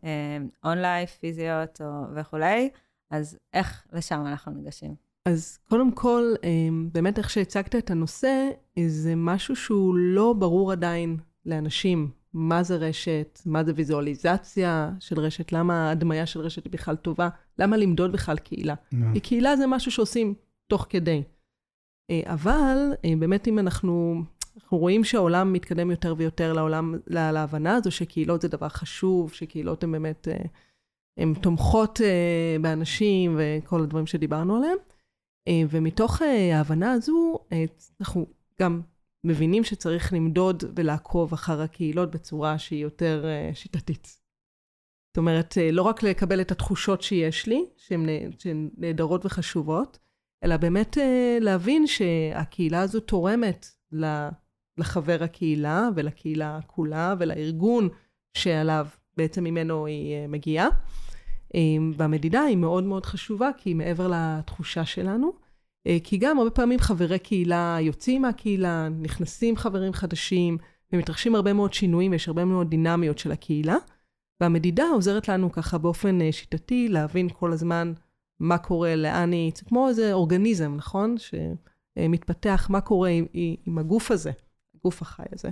[0.05, 2.71] אה, אונליין, פיזיות או, וכולי,
[3.11, 4.95] אז איך לשם אנחנו ניגשים?
[5.25, 8.51] אז קודם כל, אמ, באמת איך שהצגת את הנושא,
[8.87, 12.11] זה משהו שהוא לא ברור עדיין לאנשים.
[12.33, 17.29] מה זה רשת, מה זה ויזואליזציה של רשת, למה ההדמיה של רשת היא בכלל טובה,
[17.59, 18.75] למה למדוד בכלל קהילה.
[18.93, 20.35] נו, כי קהילה זה משהו שעושים
[20.67, 21.23] תוך כדי.
[22.11, 24.23] אה, אבל אה, באמת אם אנחנו
[24.57, 29.85] אנחנו רואים שהעולם מתקדם יותר ויותר לעולם, לה, להבנה הזו שקהילות זה דבר חשוב, שקהילות
[29.85, 30.45] הן באמת, אה,
[31.19, 34.77] הן תומכות אה, באנשים וכל הדברים שדיברנו עליהם.
[35.49, 37.39] אה, ומתוך ההבנה הזו,
[38.01, 38.27] אנחנו
[38.61, 38.81] גם
[39.25, 44.07] מבינים שצריך למדוד ולעקוב אחר הקהילות בצורה שהיא יותר שיטתית.
[45.11, 49.99] זאת אומרת, לא רק לקבל את התחושות שיש לי, שהן נהדרות וחשובות,
[50.45, 50.97] אלא באמת
[51.41, 53.67] להבין שהקהילה הזו תורמת
[54.79, 57.89] לחבר הקהילה ולקהילה כולה ולארגון
[58.35, 60.69] שעליו בעצם ממנו היא אה, מגיעה.
[61.55, 61.61] אה,
[61.97, 65.33] והמדידה היא מאוד מאוד חשובה, כי היא מעבר לתחושה שלנו.
[65.87, 70.59] אה, כי גם הרבה פעמים חברי קהילה יוצאים מהקהילה, נכנסים חברים חדשים,
[70.93, 73.77] ומתרחשים הרבה מאוד שינויים ויש הרבה מאוד דינמיות של הקהילה.
[74.41, 77.93] והמדידה עוזרת לנו ככה באופן שיטתי להבין כל הזמן
[78.41, 81.17] מה קורה, לאן היא, זה כמו איזה אורגניזם, נכון?
[81.19, 83.27] שמתפתח, מה קורה עם,
[83.67, 84.31] עם הגוף הזה.
[84.75, 85.51] הגוף החי הזה.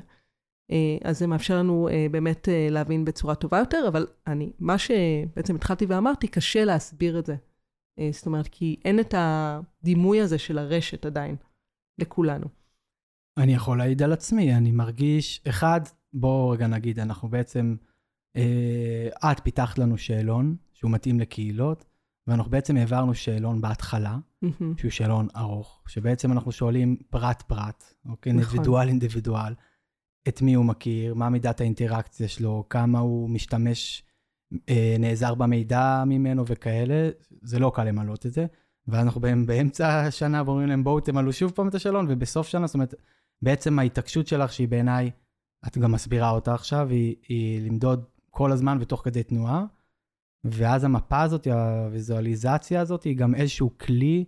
[0.70, 4.78] אה, אז זה מאפשר לנו אה, באמת אה, להבין בצורה טובה יותר, אבל אני, מה
[4.78, 7.36] שבעצם התחלתי ואמרתי, קשה להסביר את זה.
[8.10, 11.36] זאת אומרת, כי אין את הדימוי הזה של הרשת עדיין
[11.98, 12.46] לכולנו.
[13.36, 15.80] אני יכול להעיד על עצמי, אני מרגיש, אחד,
[16.12, 17.76] בואו רגע נגיד, אנחנו בעצם,
[18.36, 21.84] אה, את פיתחת לנו שאלון שהוא מתאים לקהילות,
[22.26, 24.64] ואנחנו בעצם העברנו שאלון בהתחלה, mm-hmm.
[24.76, 28.32] שהוא שאלון ארוך, שבעצם אנחנו שואלים פרט-פרט, אוקיי?
[28.32, 28.44] נכון.
[28.44, 29.54] אינדיבידואל-אינדיבידואל,
[30.29, 34.03] את מי הוא מכיר, מה מידת האינטראקציה שלו, כמה הוא משתמש,
[34.68, 37.11] אה, נעזר במידע ממנו וכאלה,
[37.43, 38.47] זה לא קל למלות את זה.
[38.89, 42.95] ואנחנו באמצע השנה ואומרים להם, בואו תמלאו שוב פעם את השאלון, ובסוף שנה, זאת אומרת,
[43.43, 45.11] בעצם ההתעקשות שלך, שהיא בעיניי,
[45.66, 49.64] את גם מסבירה אותה עכשיו, היא, היא למדוד כל הזמן ותוך כדי תנועה.
[50.45, 54.24] ואז המפה הזאת, הוויזואליזציה הזאת, היא גם איזשהו כלי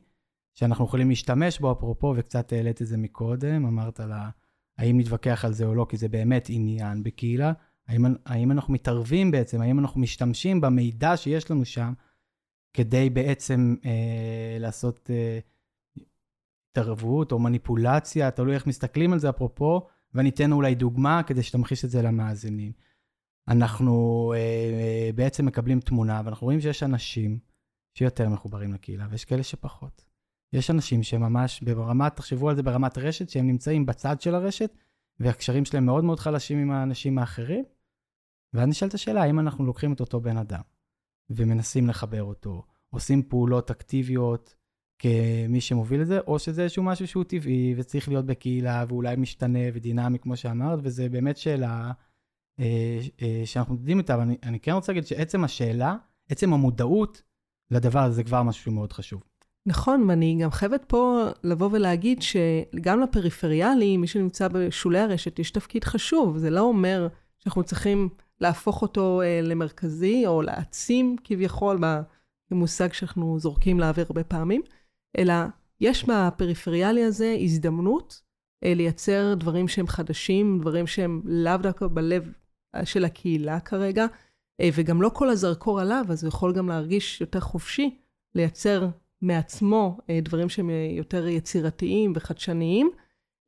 [0.54, 4.30] שאנחנו יכולים להשתמש בו, אפרופו, וקצת העלית את זה מקודם, אמרת לה,
[4.78, 7.52] האם נתווכח על זה או לא, כי זה באמת עניין בקהילה,
[7.88, 11.92] האם, האם אנחנו מתערבים בעצם, האם אנחנו משתמשים במידע שיש לנו שם,
[12.72, 15.38] כדי בעצם אה, לעשות אה,
[16.70, 21.84] התערבות או מניפולציה, תלוי איך מסתכלים על זה, אפרופו, ואני אתן אולי דוגמה כדי שתמחיש
[21.84, 22.72] את זה למאזינים.
[23.48, 27.38] אנחנו אה, אה, בעצם מקבלים תמונה, ואנחנו רואים שיש אנשים
[27.94, 30.07] שיותר מחוברים לקהילה, ויש כאלה שפחות.
[30.52, 34.76] יש אנשים שממש ברמת, תחשבו על זה ברמת רשת, שהם נמצאים בצד של הרשת,
[35.20, 37.64] והקשרים שלהם מאוד מאוד חלשים עם האנשים האחרים.
[38.54, 40.60] ואז נשאלת השאלה, האם אנחנו לוקחים את אותו בן אדם
[41.30, 44.54] ומנסים לחבר אותו, עושים פעולות אקטיביות
[44.98, 49.58] כמי שמוביל את זה, או שזה איזשהו משהו שהוא טבעי וצריך להיות בקהילה ואולי משתנה
[49.74, 51.92] ודינמי, כמו שאמרת, וזה באמת שאלה
[52.60, 55.96] אה, אה, שאנחנו מתמודדים איתה, אבל אני, אני כן רוצה להגיד שעצם השאלה,
[56.28, 57.22] עצם המודעות
[57.70, 59.22] לדבר הזה, זה כבר משהו מאוד חשוב.
[59.68, 65.84] נכון, ואני גם חייבת פה לבוא ולהגיד שגם לפריפריאלי, מי שנמצא בשולי הרשת, יש תפקיד
[65.84, 66.38] חשוב.
[66.38, 67.08] זה לא אומר
[67.38, 68.08] שאנחנו צריכים
[68.40, 71.80] להפוך אותו אה, למרכזי, או להעצים כביכול,
[72.50, 74.62] במושג שאנחנו זורקים לאוויר הרבה פעמים,
[75.18, 75.34] אלא
[75.80, 78.22] יש בפריפריאלי הזה הזדמנות
[78.64, 82.32] אה, לייצר דברים שהם חדשים, דברים שהם לאו דווקא בלב
[82.84, 84.06] של הקהילה כרגע,
[84.60, 87.98] אה, וגם לא כל הזרקור עליו, אז הוא יכול גם להרגיש יותר חופשי
[88.34, 88.88] לייצר
[89.22, 92.90] מעצמו אה, דברים שהם יותר יצירתיים וחדשניים.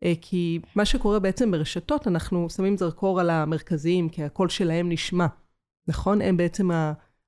[0.04, 5.26] אה, כי מה שקורה בעצם ברשתות, אנחנו שמים זרקור על המרכזיים, כי הקול שלהם נשמע,
[5.88, 6.20] נכון?
[6.20, 6.70] הם בעצם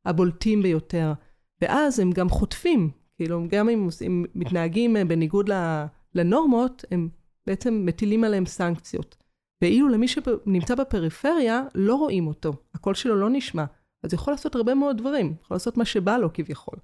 [0.05, 1.12] הבולטים ביותר.
[1.61, 5.51] ואז הם גם חוטפים, כאילו, גם אם הם מתנהגים בניגוד
[6.14, 7.09] לנורמות, הם
[7.47, 9.16] בעצם מטילים עליהם סנקציות.
[9.62, 13.64] ואילו למי שנמצא בפריפריה, לא רואים אותו, הקול שלו לא נשמע.
[14.03, 16.78] אז יכול לעשות הרבה מאוד דברים, יכול לעשות מה שבא לו כביכול.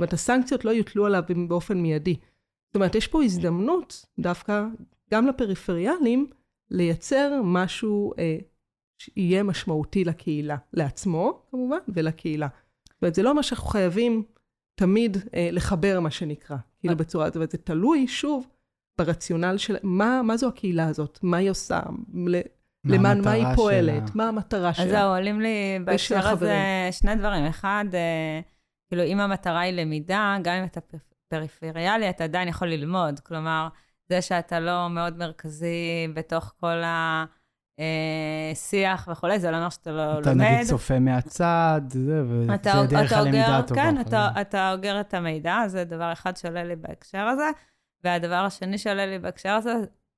[0.00, 2.16] זאת אומרת, הסנקציות לא יוטלו עליו באופן מיידי.
[2.68, 4.64] זאת אומרת, יש פה הזדמנות דווקא
[5.12, 6.30] גם לפריפריאלים
[6.70, 8.38] לייצר משהו אה,
[8.98, 12.48] שיהיה משמעותי לקהילה, לעצמו כמובן, ולקהילה.
[12.88, 14.22] זאת אומרת, זה לא מה שאנחנו חייבים
[14.74, 18.46] תמיד אה, לחבר, מה שנקרא, כאילו בצורה הזאת, זה תלוי, שוב,
[18.98, 21.80] ברציונל של מה, מה זו הקהילה הזאת, מה היא עושה,
[22.84, 24.16] למען מה היא פועלת, שלה.
[24.16, 24.84] מה המטרה שלה.
[24.84, 26.58] אז זהו, עולים לי בהקשר הזה
[26.92, 27.44] שני דברים.
[27.44, 28.40] אחד, אה,
[28.90, 30.80] כאילו, אם המטרה היא למידה, גם אם אתה
[31.28, 33.20] פריפריאלי, אתה עדיין יכול ללמוד.
[33.20, 33.68] כלומר,
[34.08, 37.24] זה שאתה לא מאוד מרכזי בתוך כל ה...
[38.54, 40.44] שיח וכולי, זה לא אומר שאתה לא אתה לומד.
[40.44, 43.82] אתה נגיד צופה מהצד, זה, וזה דרך הלמידה הטובה.
[43.82, 47.50] כן, אתה, אתה אוגר את המידע, זה דבר אחד שעולה לי בהקשר הזה.
[48.04, 49.74] והדבר השני שעולה לי בהקשר הזה,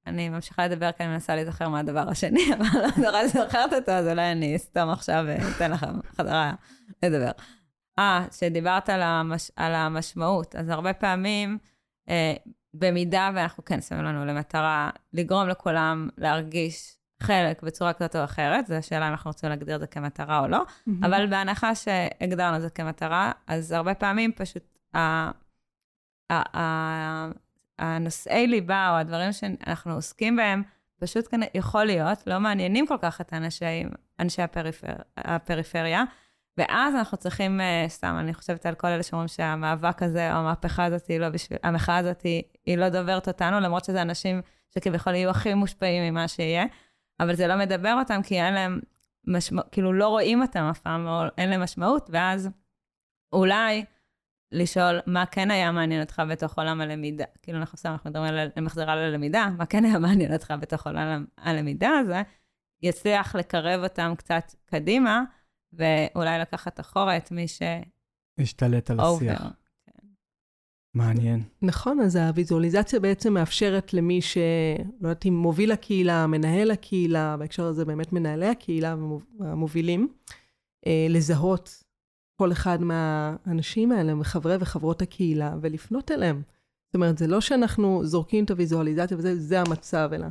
[0.06, 4.06] אני ממשיכה לדבר כי אני מנסה להיזכר מה הדבר השני, אבל לא זוכרת אותו, אז
[4.06, 6.52] אולי אני אסתום עכשיו ואתן לכם חזרה
[7.02, 7.30] לדבר.
[7.98, 11.58] אה, שדיברת על, המש, על המשמעות, אז הרבה פעמים,
[12.08, 12.34] אה,
[12.74, 18.74] במידה ואנחנו כן שמים לנו למטרה לגרום לכולם להרגיש חלק בצורה כזאת או אחרת, זו
[18.74, 20.62] השאלה אם אנחנו רוצים להגדיר את זה כמטרה או לא,
[21.02, 24.78] אבל בהנחה שהגדרנו את זה כמטרה, אז הרבה פעמים פשוט
[27.78, 30.62] הנושאי ליבה או הדברים שאנחנו עוסקים בהם,
[31.00, 33.84] פשוט יכול להיות, לא מעניינים כל כך את אנשי,
[34.20, 36.04] אנשי הפריפר, הפריפריה,
[36.56, 40.84] ואז אנחנו צריכים, אה, סתם, אני חושבת על כל אלה שאומרים שהמאבק הזה, או המהפכה
[40.84, 42.22] הזאת, היא לא בשביל, המחאה הזאת
[42.66, 44.42] היא, לא דוברת אותנו, למרות שזה אנשים
[44.74, 46.64] שכביכול יהיו הכי מושפעים ממה שיהיה,
[47.20, 48.80] אבל זה לא מדבר אותם, כי אין להם
[49.26, 52.50] משמעות, כאילו לא רואים אותם אף פעם, או אין להם משמעות, ואז
[53.32, 53.84] אולי
[54.52, 57.24] לשאול מה כן היה מעניין אותך בתוך עולם הלמידה.
[57.42, 61.24] כאילו, אנחנו סתם, אנחנו מדברים על מחזרה ללמידה, מה כן היה מעניין אותך בתוך עולם
[61.38, 62.22] הלמידה הזה,
[62.82, 65.22] יצליח לקרב אותם קצת קדימה,
[65.72, 67.62] ואולי לקחת אחורה את מי ש...
[68.38, 69.42] השתלט על השיח.
[69.42, 70.06] כן.
[70.94, 71.42] מעניין.
[71.62, 74.38] נכון, אז הוויזואליזציה בעצם מאפשרת למי ש...
[75.00, 78.96] לא יודעת אם מוביל הקהילה, מנהל הקהילה, בהקשר הזה באמת מנהלי הקהילה
[79.38, 80.08] והמובילים,
[80.86, 81.82] אה, לזהות
[82.38, 86.42] כל אחד מהאנשים האלה, מחברי וחברות הקהילה, ולפנות אליהם.
[86.86, 90.26] זאת אומרת, זה לא שאנחנו זורקים את הוויזואליזציה וזה המצב, אלא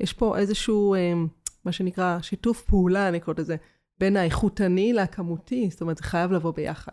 [0.00, 1.12] יש פה איזשהו, אה,
[1.64, 3.56] מה שנקרא, שיתוף פעולה, אני קוראת לזה,
[4.00, 6.92] בין האיכותני לכמותי, זאת אומרת, זה חייב לבוא ביחד.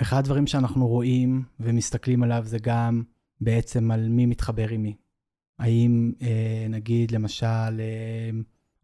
[0.00, 3.02] אחד הדברים שאנחנו רואים ומסתכלים עליו זה גם
[3.40, 4.96] בעצם על מי מתחבר עם מי.
[5.58, 7.46] האם אה, נגיד, למשל,
[7.80, 8.30] אה,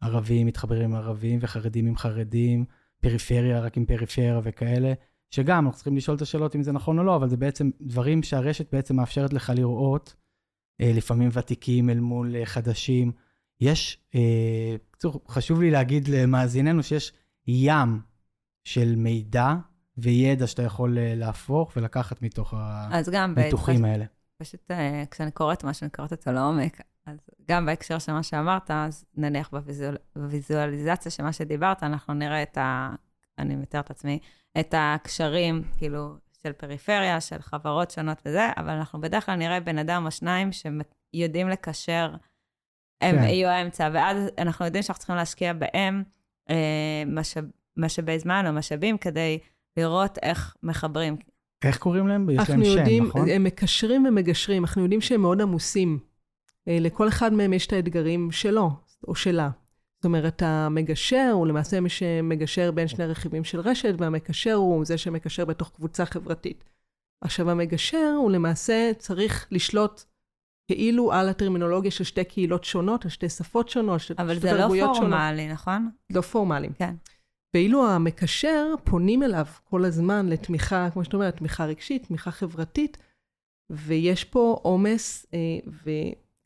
[0.01, 2.65] ערבים מתחברים עם ערבים וחרדים עם חרדים,
[3.01, 4.93] פריפריה רק עם פריפריה וכאלה,
[5.31, 8.23] שגם אנחנו צריכים לשאול את השאלות אם זה נכון או לא, אבל זה בעצם דברים
[8.23, 10.15] שהרשת בעצם מאפשרת לך לראות,
[10.81, 13.13] אה, לפעמים ותיקים אל מול חדשים.
[13.61, 13.99] יש,
[15.29, 17.13] חשוב לי להגיד למאזיננו שיש
[17.47, 18.01] ים
[18.65, 19.55] של מידע
[19.97, 24.05] וידע שאתה יכול אה, להפוך ולקחת מתוך הניתוחים האלה.
[24.37, 27.19] פשוט אה, כשאני קוראת מה שאני קוראת אותו לעומק, אז
[27.49, 29.51] גם בהקשר של מה שאמרת, אז נניח
[30.17, 32.95] בוויזואליזציה של מה שדיברת, אנחנו נראה את ה...
[33.39, 34.19] אני מתארת עצמי,
[34.61, 39.79] את הקשרים, כאילו, של פריפריה, של חברות שונות וזה, אבל אנחנו בדרך כלל נראה בן
[39.79, 42.15] אדם או שניים שיודעים לקשר,
[43.01, 43.23] הם כן.
[43.23, 46.03] יהיו האמצע, ואז אנחנו יודעים שאנחנו צריכים להשקיע בהם
[47.07, 47.45] משאב,
[47.77, 49.39] משאבי זמן או משאבים כדי
[49.77, 51.17] לראות איך מחברים.
[51.65, 52.31] איך קוראים להם?
[52.31, 53.29] יש להם שם, יודעים, נכון?
[53.29, 55.99] הם מקשרים ומגשרים, אנחנו יודעים שהם מאוד עמוסים.
[56.69, 58.71] אה, לכל אחד מהם יש את האתגרים שלו
[59.09, 59.51] או שלה.
[59.97, 64.99] זאת אומרת, המגשר הוא למעשה מי שמגשר בין שני רכיבים של רשת, והמקשר הוא זה
[64.99, 66.65] שמקשר בתוך קבוצה חברתית.
[67.21, 70.03] עכשיו, המגשר הוא למעשה צריך לשלוט
[70.67, 74.63] כאילו על הטרמינולוגיה של שתי קהילות שונות, על שתי שפות שונות, שתי אבל זה לא
[74.63, 75.53] פורמלי, שונות.
[75.53, 75.91] נכון?
[76.11, 76.69] לא פורמלי.
[76.79, 76.95] כן.
[77.55, 82.99] ואילו המקשר, פונים אליו כל הזמן לתמיכה, כמו שאת אומרת, תמיכה רגשית, תמיכה חברתית,
[83.71, 85.39] ויש פה עומס, אה,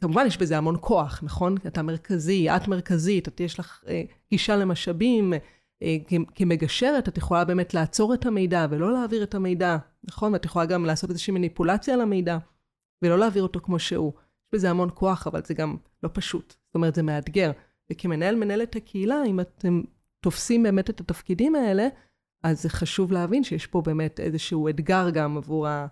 [0.01, 1.55] וכמובן יש בזה המון כוח, נכון?
[1.67, 5.33] אתה מרכזי, את מרכזית, את יש לך אה, גישה למשאבים,
[5.83, 5.97] אה,
[6.35, 10.33] כמגשרת, את יכולה באמת לעצור את המידע ולא להעביר את המידע, נכון?
[10.33, 12.39] ואת יכולה גם לעשות איזושהי מניפולציה על המידע.
[13.03, 14.13] ולא להעביר אותו כמו שהוא.
[14.17, 16.55] יש בזה המון כוח, אבל זה גם לא פשוט.
[16.67, 17.51] זאת אומרת, זה מאתגר.
[17.93, 19.83] וכמנהל, מנהלת הקהילה, אם אתם
[20.21, 21.89] תופסים באמת את התפקידים האלה,
[22.43, 25.87] אז זה חשוב להבין שיש פה באמת איזשהו אתגר גם עבור ה...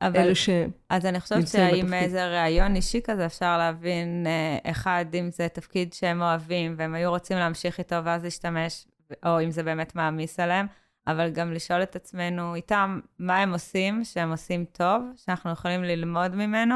[0.00, 0.84] אבל, אלה שנמצאים בתפקיד.
[0.90, 5.92] אז אני חושבת שעם איזה ראיון אישי כזה אפשר להבין, אה, אחד, אם זה תפקיד
[5.92, 8.86] שהם אוהבים והם היו רוצים להמשיך איתו ואז להשתמש,
[9.26, 10.66] או אם זה באמת מעמיס עליהם.
[11.08, 16.34] אבל גם לשאול את עצמנו איתם, מה הם עושים, שהם עושים טוב, שאנחנו יכולים ללמוד
[16.34, 16.74] ממנו,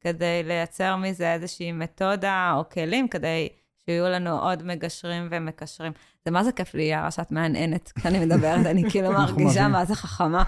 [0.00, 3.48] כדי לייצר מזה איזושהי מתודה או כלים, כדי
[3.84, 5.92] שיהיו לנו עוד מגשרים ומקשרים.
[6.24, 9.94] זה מה זה כיף לי, יערה, שאת מהנהנת כשאני מדברת, אני כאילו מרגישה מה זה
[9.94, 10.44] חכמה.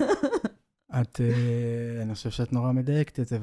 [1.00, 3.38] את, אה, אני חושב שאת נורא מדייקת את זה,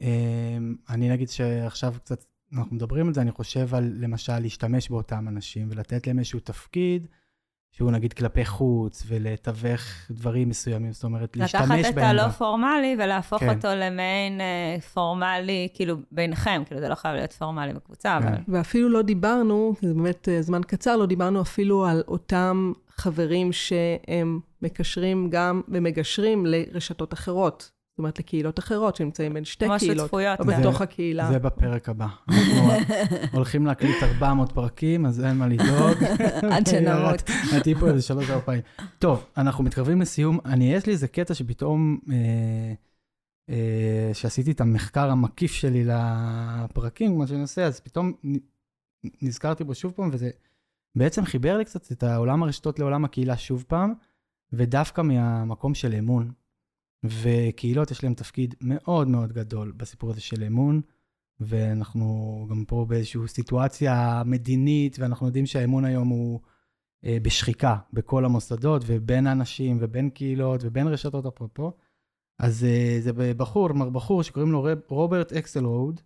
[0.00, 5.68] ואני נגיד שעכשיו קצת, אנחנו מדברים על זה, אני חושב על למשל להשתמש באותם אנשים
[5.70, 7.06] ולתת להם איזשהו תפקיד.
[7.76, 11.78] שהוא נגיד כלפי חוץ, ולתווך דברים מסוימים, זאת אומרת, להשתמש בהם.
[11.78, 13.48] לקחת את הלא פורמלי ולהפוך כן.
[13.48, 18.26] אותו למעין אה, פורמלי, כאילו, ביניכם, כאילו, זה לא חייב להיות פורמלי בקבוצה, כן.
[18.28, 18.36] אבל...
[18.48, 24.40] ואפילו לא דיברנו, זה באמת אה, זמן קצר, לא דיברנו אפילו על אותם חברים שהם
[24.62, 27.70] מקשרים גם ומגשרים לרשתות אחרות.
[27.96, 29.80] זאת אומרת, לקהילות אחרות שנמצאים בין שתי קהילות.
[29.80, 30.40] כמו שותפויות.
[30.40, 31.28] או בתוך הקהילה.
[31.32, 32.06] זה בפרק הבא.
[32.28, 32.48] אנחנו
[33.32, 36.04] הולכים להקליט 400 פרקים, אז אין מה לדאוג.
[36.52, 37.22] עד שנמות.
[37.52, 38.62] הייתי פה איזה שלוש ארבע פעמים.
[38.98, 40.38] טוב, אנחנו מתקרבים לסיום.
[40.44, 42.72] אני, יש לי איזה קטע שפתאום, אה,
[43.50, 48.12] אה, שעשיתי את המחקר המקיף שלי לפרקים, מה שאני עושה, אז פתאום
[49.22, 50.30] נזכרתי בו שוב פעם, וזה
[50.94, 53.92] בעצם חיבר לי קצת את העולם הרשתות לעולם הקהילה שוב פעם,
[54.52, 56.32] ודווקא מהמקום של אמון.
[57.22, 60.80] וקהילות יש להם תפקיד מאוד מאוד גדול בסיפור הזה של אמון,
[61.40, 66.40] ואנחנו גם פה באיזושהי סיטואציה מדינית, ואנחנו יודעים שהאמון היום הוא
[67.04, 71.72] אה, בשחיקה בכל המוסדות, ובין אנשים, ובין קהילות, ובין רשתות אפרופו.
[72.38, 76.00] אז אה, זה בחור, מר בחור שקוראים לו רוברט אקסלרוד,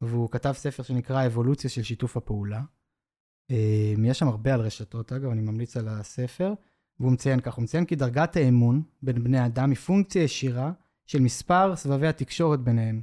[0.00, 2.62] והוא כתב ספר שנקרא אבולוציה של שיתוף הפעולה.
[3.50, 6.52] אה, יש שם הרבה על רשתות, אגב, אני ממליץ על הספר.
[7.00, 10.72] והוא מציין כך, הוא מציין כי דרגת האמון בין בני אדם היא פונקציה ישירה
[11.06, 13.02] של מספר סבבי התקשורת ביניהם.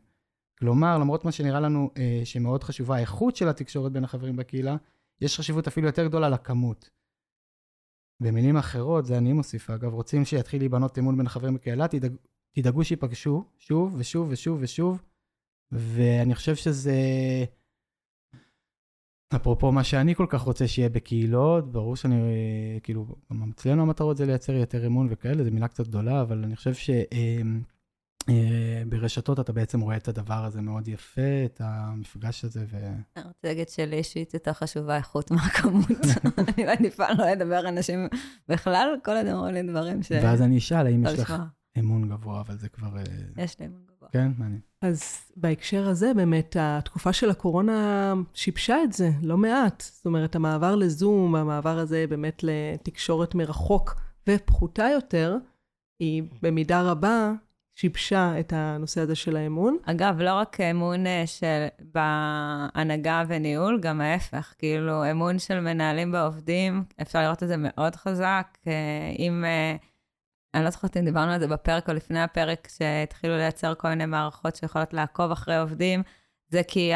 [0.60, 4.76] כלומר, למרות מה שנראה לנו אה, שמאוד חשובה האיכות של התקשורת בין החברים בקהילה,
[5.22, 6.90] יש חשיבות אפילו יותר גדולה לכמות.
[8.20, 12.16] במילים אחרות, זה אני מוסיף אגב, רוצים שיתחיל להיבנות אמון בין החברים בקהילה, תדאג,
[12.52, 15.02] תדאגו שיפגשו שוב ושוב ושוב ושוב,
[15.72, 16.96] ואני חושב שזה
[19.36, 22.16] אפרופו מה שאני כל כך רוצה שיהיה בקהילות, ברור שאני,
[22.84, 26.56] כאילו, גם אצלנו המטרות זה לייצר יותר אמון וכאלה, זו מילה קצת גדולה, אבל אני
[26.56, 26.74] חושב
[28.28, 32.66] שברשתות אתה בעצם רואה את הדבר הזה מאוד יפה, את המפגש הזה.
[32.72, 32.78] ו...
[33.18, 35.86] אני רוצה להגיד שלי אישית יותר חשובה איכות מהכמות.
[36.58, 38.08] אני מעדיפה לא לדבר אנשים
[38.50, 40.12] בכלל, כל עוד אמרו לי דברים ש...
[40.12, 41.34] ואז אני אשאל, האם יש לך
[41.80, 42.98] אמון גבוה, אבל זה כבר...
[43.38, 43.95] יש לי אמון גבוה.
[44.16, 44.60] כן, מעניין.
[44.82, 49.82] אז בהקשר הזה, באמת, התקופה של הקורונה שיבשה את זה לא מעט.
[49.82, 53.96] זאת אומרת, המעבר לזום, המעבר הזה באמת לתקשורת מרחוק
[54.30, 55.38] ופחותה יותר,
[56.00, 57.32] היא במידה רבה
[57.76, 59.78] שיבשה את הנושא הזה של האמון.
[59.86, 64.54] אגב, לא רק אמון אה, של בהנהגה וניהול, גם ההפך.
[64.58, 68.58] כאילו, אמון של מנהלים בעובדים, אפשר לראות את זה מאוד חזק.
[68.68, 68.74] אה,
[69.20, 69.46] אם...
[69.46, 69.76] אה,
[70.56, 74.06] אני לא זוכרת אם דיברנו על זה בפרק או לפני הפרק, שהתחילו לייצר כל מיני
[74.06, 76.04] מערכות שיכולות לעקוב אחרי עובדים,
[76.50, 76.92] זה כי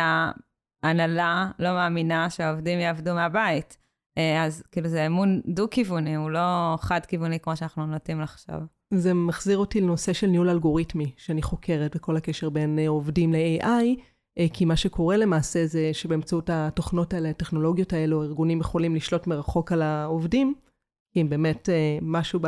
[0.84, 3.78] ההנהלה לא מאמינה שהעובדים יעבדו מהבית.
[4.18, 8.56] אה, אז כאילו זה אמון דו-כיווני, הוא לא חד-כיווני כמו שאנחנו נוטים לחשוב.
[8.94, 14.00] זה מחזיר אותי לנושא של ניהול אלגוריתמי, שאני חוקרת בכל הקשר בין עובדים ל-AI,
[14.40, 19.72] אה, כי מה שקורה למעשה זה שבאמצעות התוכנות האלה, הטכנולוגיות האלו, ארגונים יכולים לשלוט מרחוק
[19.72, 20.54] על העובדים,
[21.12, 22.40] כי אם באמת אה, משהו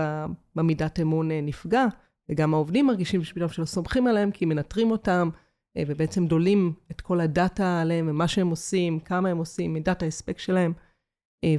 [0.55, 1.85] במידת אמון אה, נפגע,
[2.29, 5.29] וגם העובדים מרגישים שפתאום שלא סומכים עליהם, כי מנטרים אותם,
[5.77, 10.39] אה, ובעצם דולים את כל הדאטה עליהם, ומה שהם עושים, כמה הם עושים, מידת ההספק
[10.39, 10.73] שלהם.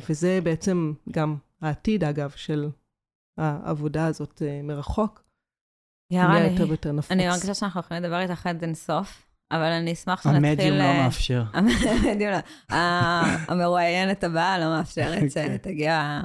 [0.08, 2.70] וזה בעצם גם העתיד, אגב, של
[3.38, 5.22] העבודה הזאת מרחוק.
[6.10, 6.56] יערה, אני,
[7.10, 10.44] אני מרגישה שאנחנו יכולים לדבר איתך עד אינסוף, אבל אני אשמח שנתחיל...
[10.46, 11.44] המדיום לא מאפשר.
[11.54, 12.76] המדיום לא.
[13.48, 15.58] המרואיינת הבאה לא מאפשרת אוקיי.
[15.58, 16.22] שתגיע אה,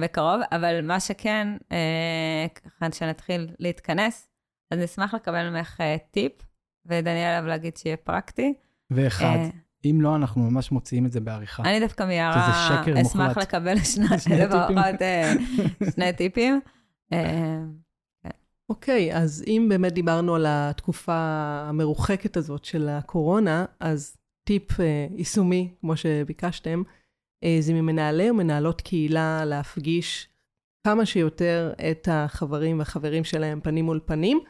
[0.00, 4.28] בקרוב, אבל מה שכן, אה, ככה שנתחיל להתכנס,
[4.70, 6.32] אז נשמח לקבל ממך אה, טיפ,
[6.86, 8.54] ודניאל אהב להגיד שיהיה פרקטי.
[8.90, 9.38] ואחד,
[9.84, 11.62] אם לא, אנחנו ממש מוציאים את זה בעריכה.
[11.62, 13.74] אני דווקא מיערה אשמח לקבל
[14.34, 15.00] לפחות
[15.94, 16.60] שני טיפים.
[17.10, 17.64] כן.
[18.70, 21.16] אוקיי, אז אם באמת דיברנו על התקופה
[21.68, 24.80] המרוחקת הזאת של הקורונה, אז טיפ
[25.16, 26.97] יישומי, כמו שביקשתם, אה,
[27.60, 30.28] זה ממנהלי ומנהלות קהילה להפגיש
[30.86, 34.40] כמה שיותר את החברים והחברים שלהם פנים מול פנים.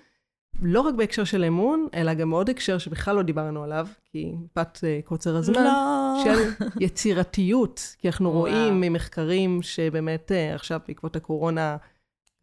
[0.63, 4.77] לא רק בהקשר של אמון, אלא גם עוד הקשר שבכלל לא דיברנו עליו, כי מפאת
[4.77, 6.25] uh, קוצר הזמן, לא.
[6.25, 7.97] של יצירתיות.
[7.99, 8.41] כי אנחנו וואו.
[8.41, 11.77] רואים ממחקרים שבאמת uh, עכשיו בעקבות הקורונה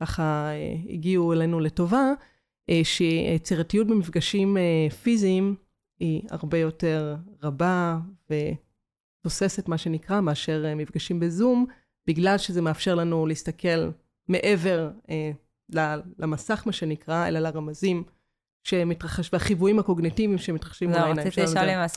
[0.01, 0.49] ככה
[0.89, 2.11] הגיעו אלינו לטובה,
[2.83, 4.57] שיצירתיות במפגשים
[5.03, 5.55] פיזיים
[5.99, 7.97] היא הרבה יותר רבה
[9.25, 11.65] תוססת, מה שנקרא, מאשר אה, מפגשים בזום,
[12.07, 13.89] בגלל שזה מאפשר לנו להסתכל
[14.27, 15.31] מעבר אה,
[16.19, 18.03] למסך, מה שנקרא, אלא לרמזים
[18.63, 21.47] שמתרחש, והחיוויים הקוגנטיביים שמתרחשים מול העיניים שלנו.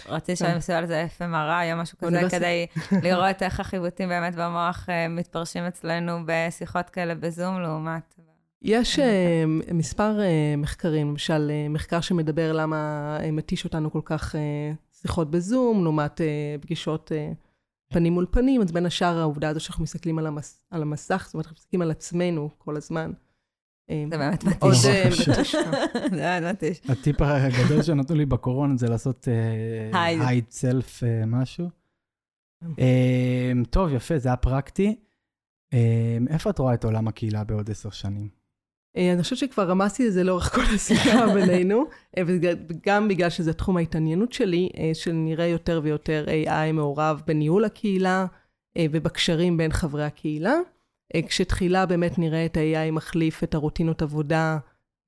[0.08, 2.66] רציתי לשאול אם עשו על זה FMRI או משהו כזה, כדי
[3.04, 8.14] לראות איך החיווטים באמת במוח אה, מתפרשים אצלנו בשיחות כאלה בזום, לעומת...
[8.62, 8.98] יש
[9.74, 10.18] מספר
[10.58, 14.34] מחקרים, למשל מחקר שמדבר למה מתיש אותנו כל כך
[15.02, 17.34] שיחות בזום, לעומת uh, פגישות uh,
[17.88, 21.34] פנים מול פנים, אז בין השאר העובדה הזו שאנחנו מסתכלים על, המס, על המסך, זאת
[21.34, 23.12] אומרת, אנחנו מסתכלים על עצמנו כל הזמן.
[23.90, 24.78] אה, זה באמת מתיש.
[24.78, 25.04] זה
[26.10, 26.80] באמת מתיש.
[26.88, 29.28] הטיפ הגדול שנתנו לי בקורונה זה לעשות
[29.92, 31.68] הייד סלף משהו.
[33.70, 34.96] טוב, יפה, זה היה פרקטי.
[36.28, 38.37] איפה את רואה את עולם הקהילה בעוד עשר שנים?
[38.96, 41.84] אה, אני חושבת שכבר רמזתי את זה לאורך כל השיחה בינינו,
[42.18, 48.26] אה, וגם בגלל שזה תחום ההתעניינות שלי, אה, שנראה יותר ויותר AI מעורב בניהול הקהילה
[48.80, 50.54] ובקשרים בין חברי הקהילה.
[51.26, 54.58] כשתחילה באמת נראה את ה-AI מחליף את הרוטינות עבודה,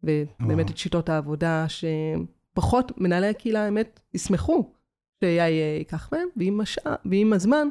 [0.03, 4.73] ובאמת את שיטות העבודה, שפחות מנהלי הקהילה האמת ישמחו
[5.21, 6.61] ש-AI ייקח מהם, ועם,
[7.05, 7.69] ועם הזמן,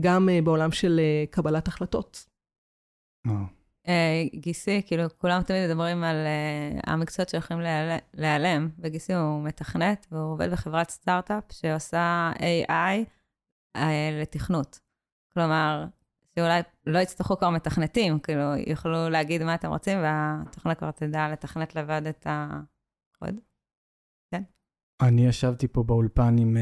[0.00, 1.00] גם בעולם של
[1.30, 2.26] קבלת החלטות.
[4.34, 7.60] גיסי, כאילו, כולם תמיד מדברים על uh, המקצועות שהולכים
[8.14, 13.04] להיעלם, וגיסי הוא מתכנת, והוא עובד בחברת סטארט-אפ שעושה AI
[13.76, 13.80] uh,
[14.22, 14.80] לתכנות.
[15.32, 15.84] כלומר,
[16.34, 21.76] שאולי לא יצטרכו כבר מתכנתים, כאילו, יוכלו להגיד מה אתם רוצים, והתוכנה כבר תדע לתכנת
[21.76, 23.34] לבד את הקוד.
[24.34, 24.42] כן.
[25.02, 26.56] אני ישבתי פה באולפן עם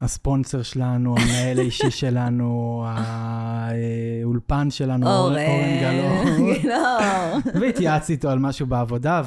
[0.00, 5.36] הספונסר שלנו, המנהל האישי שלנו, האולפן שלנו, אורן.
[5.80, 6.74] גלאור,
[7.60, 9.22] והתייעצתי איתו על משהו בעבודה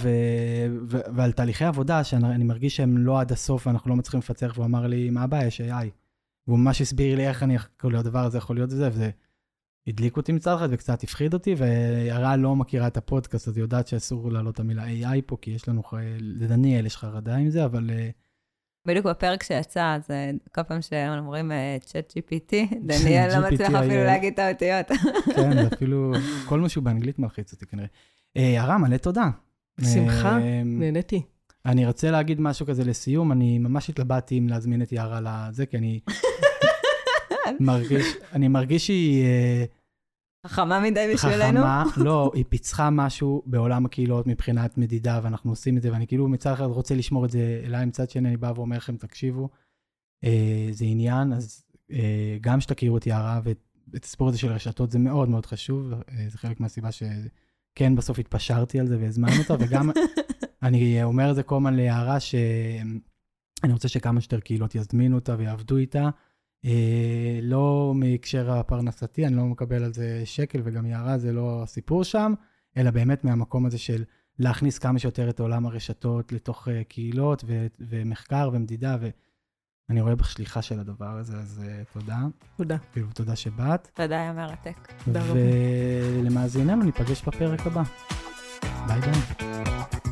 [0.89, 4.87] ועל תהליכי עבודה שאני מרגיש שהם לא עד הסוף ואנחנו לא מצליחים לפצח, והוא אמר
[4.87, 5.87] לי, מה הבעיה, יש AI.
[6.47, 9.09] והוא ממש הסביר לי איך אני, כאילו, הדבר הזה יכול להיות וזה, וזה
[9.87, 13.87] הדליק אותי מצד אחד וקצת הפחיד אותי, ויערה לא מכירה את הפודקאסט, אז היא יודעת
[13.87, 15.81] שאסור להעלות את המילה AI פה, כי יש לנו,
[16.19, 17.89] לדניאל יש חרדה עם זה, אבל...
[17.89, 18.09] אה,
[18.85, 21.51] בדיוק בפרק שיצא, אז אה, כל פעם שאומרים
[21.85, 24.87] צ'אט GPT, דניאל לא מצליח אפילו להגיד את האותיות.
[25.35, 26.13] כן, זה אפילו,
[26.45, 27.87] כל משהו באנגלית מלחיץ אותי כנראה.
[28.35, 29.29] יערה, מלא תודה.
[29.81, 31.21] שמחה, נהניתי.
[31.65, 35.77] אני רוצה להגיד משהו כזה לסיום, אני ממש התלבטתי אם להזמין את יערה לזה, כי
[35.77, 35.99] אני
[37.59, 39.25] מרגיש, אני מרגיש שהיא...
[40.47, 41.59] חכמה מדי בשבילנו?
[41.59, 46.27] חכמה, לא, היא פיצחה משהו בעולם הקהילות מבחינת מדידה, ואנחנו עושים את זה, ואני כאילו
[46.27, 49.49] מצד אחד רוצה לשמור את זה אליי, מצד שני אני בא ואומר לכם, תקשיבו,
[50.23, 54.99] אה, זה עניין, אז אה, גם שתכירו את יערה ואת הסיפור הזה של רשתות, זה
[54.99, 59.89] מאוד מאוד חשוב, אה, זה חלק מהסיבה שכן בסוף התפשרתי על זה והזמנו אותה, וגם
[60.63, 65.77] אני אומר את זה כל הזמן ליערה, שאני רוצה שכמה שיותר קהילות יזמינו אותה ויעבדו
[65.77, 66.09] איתה.
[66.65, 72.03] אה, לא מהקשר הפרנסתי, אני לא מקבל על זה שקל, וגם יערה זה לא הסיפור
[72.03, 72.33] שם,
[72.77, 74.03] אלא באמת מהמקום הזה של
[74.39, 78.97] להכניס כמה שיותר את עולם הרשתות לתוך uh, קהילות ו- ומחקר ומדידה,
[79.89, 82.17] ואני רואה בך שליחה של הדבר הזה, אז uh, תודה.
[82.57, 82.77] תודה.
[82.93, 83.87] כאילו, תודה שבאת.
[83.93, 84.93] תודה, היה מרתק.
[85.05, 85.39] תודה רבה.
[86.19, 87.83] ולמאזיננו, ניפגש בפרק הבא.
[88.87, 90.08] ביי ביי.